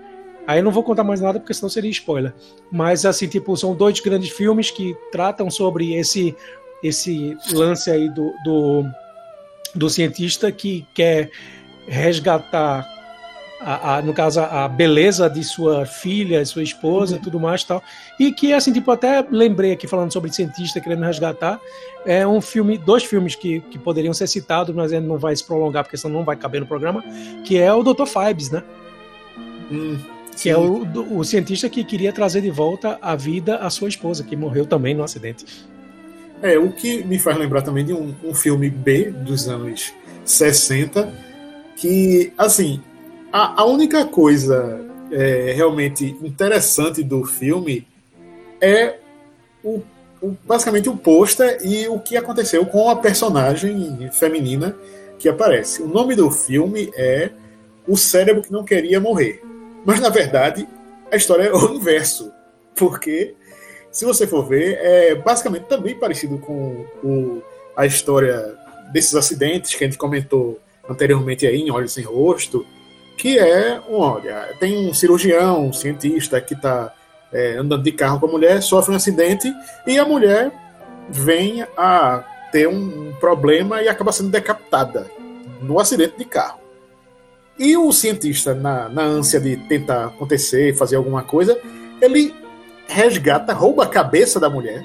[0.46, 2.32] aí não vou contar mais nada, porque senão seria spoiler.
[2.72, 6.34] Mas, assim, tipo, são dois grandes filmes que tratam sobre esse,
[6.82, 8.84] esse lance aí do, do,
[9.78, 11.30] do cientista que quer
[11.86, 12.86] resgatar,
[13.60, 17.64] a, a- no caso, a, a beleza de sua filha, sua esposa e tudo mais
[17.64, 17.82] tal.
[18.20, 21.58] E que, assim, tipo, até lembrei aqui falando sobre cientista querendo resgatar.
[22.06, 25.44] É um filme, dois filmes que, que poderiam ser citados, mas ele não vai se
[25.44, 27.02] prolongar, porque senão não vai caber no programa,
[27.44, 28.06] que é o Dr.
[28.06, 28.62] Fibes, né?
[29.70, 29.98] Hum,
[30.40, 34.22] Que é o, o cientista que queria trazer de volta à vida a sua esposa,
[34.22, 35.44] que morreu também no acidente.
[36.42, 39.92] É, o que me faz lembrar também de um, um filme B dos anos
[40.24, 41.12] 60,
[41.76, 42.80] que, assim,
[43.32, 44.80] a, a única coisa
[45.10, 47.86] é, realmente interessante do filme
[48.60, 48.96] é
[49.64, 49.80] o,
[50.22, 54.76] o- basicamente o pôster e o que aconteceu com a personagem feminina
[55.18, 55.82] que aparece.
[55.82, 57.30] O nome do filme é
[57.86, 59.42] O Cérebro que Não Queria Morrer.
[59.84, 60.68] Mas, na verdade,
[61.10, 62.30] a história é o inverso.
[62.76, 63.34] Porque
[63.98, 67.42] se você for ver, é basicamente também parecido com o,
[67.76, 68.56] a história
[68.92, 72.64] desses acidentes que a gente comentou anteriormente aí em Olhos Sem Rosto,
[73.16, 76.94] que é, olha, tem um cirurgião, um cientista que está
[77.58, 79.52] andando de carro com a mulher, sofre um acidente
[79.84, 80.52] e a mulher
[81.10, 85.10] vem a ter um, um problema e acaba sendo decapitada
[85.60, 86.60] no acidente de carro.
[87.58, 91.60] E o cientista, na, na ânsia de tentar acontecer, fazer alguma coisa,
[92.00, 92.32] ele
[92.88, 94.84] resgata, rouba a cabeça da mulher,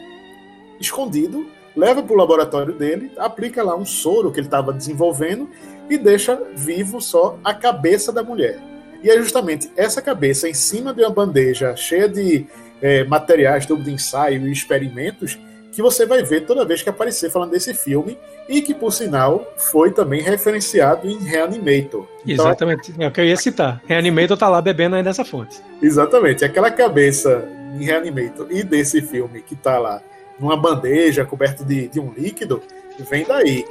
[0.79, 5.49] escondido, leva para o laboratório dele, aplica lá um soro que ele estava desenvolvendo
[5.89, 8.59] e deixa vivo só a cabeça da mulher.
[9.01, 12.45] E é justamente essa cabeça em cima de uma bandeja cheia de
[12.81, 15.37] é, materiais, tubo de ensaio e experimentos
[15.71, 19.51] que você vai ver toda vez que aparecer falando desse filme e que, por sinal,
[19.57, 22.07] foi também referenciado em Reanimator.
[22.25, 23.81] Então, exatamente, é o que eu ia citar.
[23.87, 25.59] Reanimator tá lá bebendo aí nessa fonte.
[25.81, 27.43] Exatamente, aquela cabeça
[27.73, 30.01] em Reanimator e desse filme que tá lá
[30.39, 32.61] numa bandeja coberta de, de um líquido,
[33.09, 33.65] vem daí.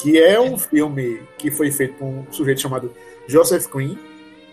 [0.00, 2.92] Que é um filme que foi feito por um sujeito chamado
[3.26, 3.96] Joseph Quinn,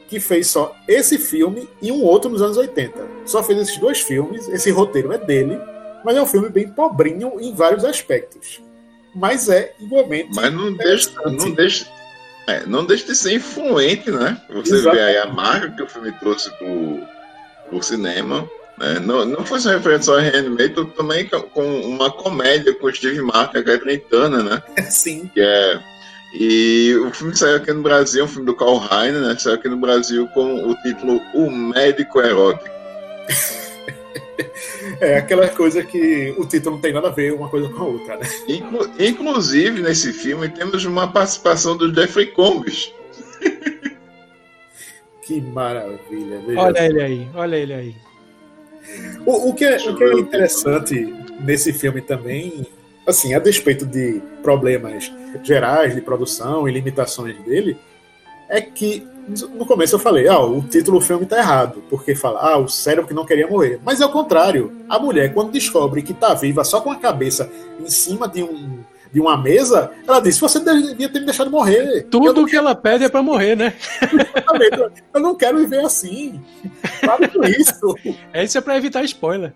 [0.08, 3.08] que fez só esse filme e um outro nos anos 80.
[3.26, 5.60] Só fez esses dois filmes, esse roteiro é dele,
[6.04, 8.62] mas é um filme bem pobrinho em vários aspectos.
[9.14, 10.30] Mas é igualmente.
[10.36, 11.88] Mas não deixa, não deixa,
[12.48, 14.42] é, não deixa de ser influente, né?
[14.50, 14.96] Você Exato.
[14.96, 16.95] vê aí a marca que o filme trouxe pro,
[17.70, 18.50] pro cinema.
[18.78, 19.00] Né?
[19.00, 23.58] Não, não foi só referente só a Reanimator, também com uma comédia com Steve Martin,
[23.58, 24.62] a Catherine Turner, né?
[24.90, 25.30] Sim.
[25.34, 25.80] Que é,
[26.38, 29.36] e o filme saiu aqui no Brasil, um filme do Carl Reiner, né?
[29.38, 32.76] Saiu aqui no Brasil com o título O Médico Erótico.
[35.00, 37.86] É aquela coisa que o título não tem nada a ver uma coisa com a
[37.86, 38.28] outra, né?
[38.48, 42.94] Inclu inclusive, nesse filme, temos uma participação do Jeffrey Combs.
[45.26, 46.42] Que maravilha.
[46.58, 47.96] Olha ele aí, olha ele aí.
[49.26, 52.66] O, o, que é, o que é interessante nesse filme também,
[53.08, 55.12] assim, a despeito de problemas
[55.44, 57.76] gerais de produção e limitações dele,
[58.48, 59.06] é que
[59.56, 62.70] no começo eu falei, ah, o título do filme tá errado, porque fala, ah, o
[62.70, 63.80] cérebro que não queria morrer.
[63.84, 64.72] Mas é o contrário.
[64.88, 68.84] A mulher, quando descobre que tá viva só com a cabeça em cima de um
[69.16, 72.06] de uma mesa, ela disse: Você devia ter me deixado morrer.
[72.12, 73.74] Tudo que ela pede é para morrer, né?
[75.14, 76.42] eu não quero viver assim.
[77.00, 77.96] Para com isso.
[78.34, 79.54] É isso é para evitar spoiler.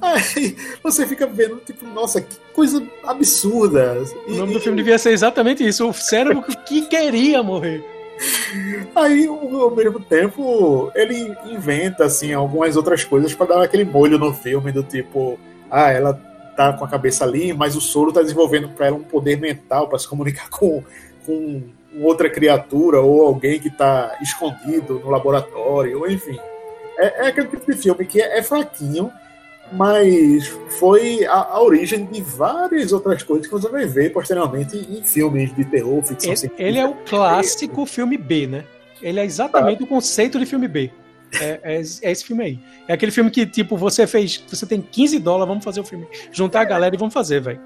[0.00, 4.02] Aí você fica vendo, tipo, nossa, que coisa absurda.
[4.26, 7.84] E, o nome do filme devia ser exatamente isso: o cérebro que queria morrer.
[8.96, 14.32] Aí, ao mesmo tempo, ele inventa, assim, algumas outras coisas para dar aquele molho no
[14.32, 15.38] filme, do tipo,
[15.70, 16.27] ah, ela
[16.58, 19.88] tá com a cabeça ali, mas o soro tá desenvolvendo para ela um poder mental
[19.88, 20.82] para se comunicar com,
[21.24, 21.62] com
[22.00, 26.36] outra criatura ou alguém que tá escondido no laboratório, ou enfim.
[26.98, 29.12] É, é aquele tipo de filme que é, é fraquinho,
[29.70, 30.48] mas
[30.80, 35.54] foi a, a, origem de várias outras coisas que você vai ver posteriormente em filmes
[35.54, 36.68] de terror, ficção ele, científica.
[36.68, 38.64] Ele é o clássico filme B, né?
[39.00, 39.84] Ele é exatamente ah.
[39.84, 40.90] o conceito de filme B.
[41.40, 42.60] É, é, é, esse filme aí.
[42.86, 44.42] É aquele filme que, tipo, você fez.
[44.48, 46.06] Você tem 15 dólares, vamos fazer o filme.
[46.32, 47.60] Juntar a galera e vamos fazer, velho.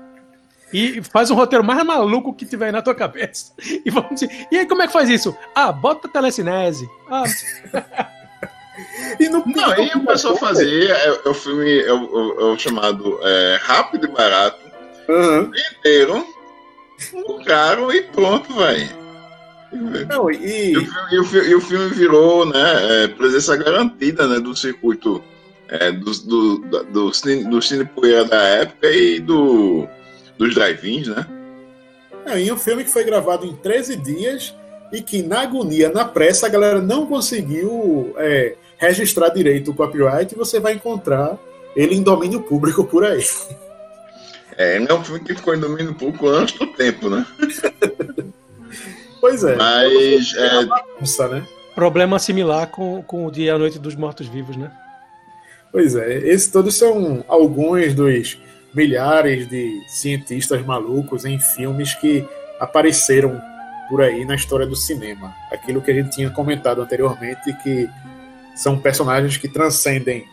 [0.73, 3.53] E faz um roteiro mais maluco que tiver aí na tua cabeça.
[3.85, 5.37] E vamos dizer, E aí, como é que faz isso?
[5.55, 6.89] Ah, bota telecinese.
[7.11, 7.25] Ah.
[9.21, 12.59] E no não, aí o pessoal fazer é, é, o filme é o, é o
[12.59, 14.59] chamado é, rápido e barato,
[15.09, 15.53] uhum.
[15.77, 16.27] inteiro,
[17.45, 18.89] caro e pronto, vai.
[20.09, 20.73] Não, e...
[20.73, 25.23] E, o, e, o, e o filme virou né, é, presença garantida né, do circuito
[25.69, 29.89] é, do, do, do, do, cine, do cine poeira da época e do,
[30.37, 31.27] dos drive-ins, né?
[32.27, 34.55] É, e um filme que foi gravado em 13 dias
[34.93, 40.33] e que na agonia, na pressa, a galera não conseguiu é, registrar direito o copyright
[40.33, 41.39] e você vai encontrar
[41.75, 43.25] ele em domínio público por aí.
[44.59, 47.27] É, não é um filme que ficou em domínio público antes do tempo, né?
[49.23, 49.57] pois é.
[49.57, 50.35] Mas.
[50.35, 50.67] É...
[50.67, 51.47] Bagunça, né?
[51.75, 54.71] Problema similar com, com o Dia a Noite dos Mortos-Vivos, né?
[55.71, 58.39] Pois é, esses todos são alguns dos
[58.75, 62.29] milhares de cientistas malucos em filmes que
[62.61, 63.41] apareceram
[63.89, 65.35] por aí na história do cinema.
[65.51, 67.89] Aquilo que a gente tinha comentado anteriormente, que
[68.55, 70.27] são personagens que transcendem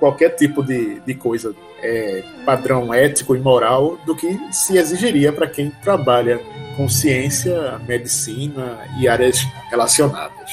[0.00, 5.46] qualquer tipo de, de coisa, é, padrão ético e moral, do que se exigiria para
[5.46, 6.40] quem trabalha
[6.74, 10.50] com ciência, medicina e áreas relacionadas.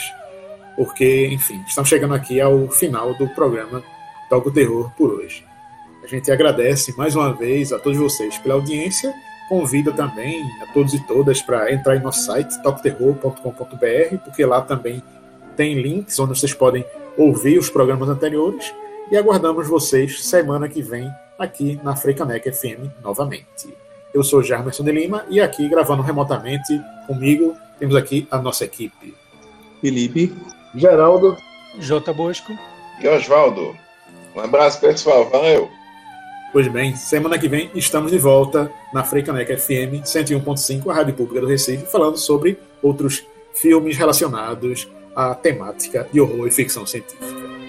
[0.76, 3.84] Porque, enfim, estamos chegando aqui ao final do programa
[4.30, 5.46] Toco Terror por hoje.
[6.04, 9.14] A gente agradece mais uma vez a todos vocês pela audiência.
[9.50, 15.04] Convida também a todos e todas para entrar em nosso site, tocoterror.com.br, porque lá também
[15.56, 16.86] tem links onde vocês podem
[17.18, 18.74] ouvir os programas anteriores
[19.12, 23.76] e aguardamos vocês semana que vem aqui na Freicaneca FM novamente.
[24.14, 29.16] Eu sou Jarmerson de Lima e aqui gravando remotamente comigo temos aqui a nossa equipe.
[29.80, 30.34] Felipe,
[30.76, 31.38] Geraldo,
[31.80, 32.14] J.
[32.14, 32.52] Bosco
[33.02, 33.76] e Osvaldo.
[34.36, 35.70] Um abraço pessoal, valeu!
[36.52, 41.40] Pois bem, semana que vem estamos de volta na Freicaneca FM 101.5, a rádio pública
[41.40, 47.61] do Recife, falando sobre outros filmes relacionados à temática de horror e ficção científica.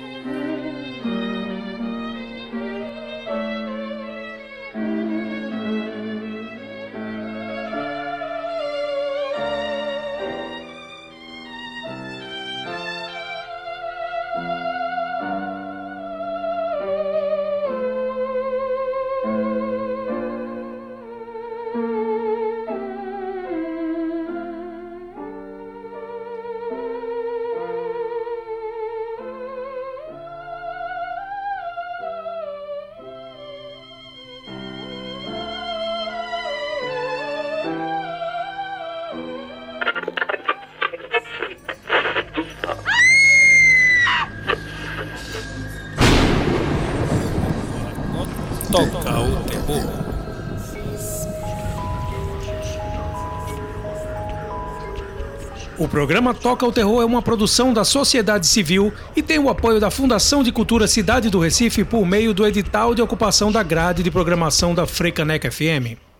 [55.93, 59.91] Programa Toca o Terror é uma produção da sociedade civil e tem o apoio da
[59.91, 64.11] Fundação de Cultura Cidade do Recife por meio do edital de ocupação da grade de
[64.11, 66.12] programação da Freicaneca FM.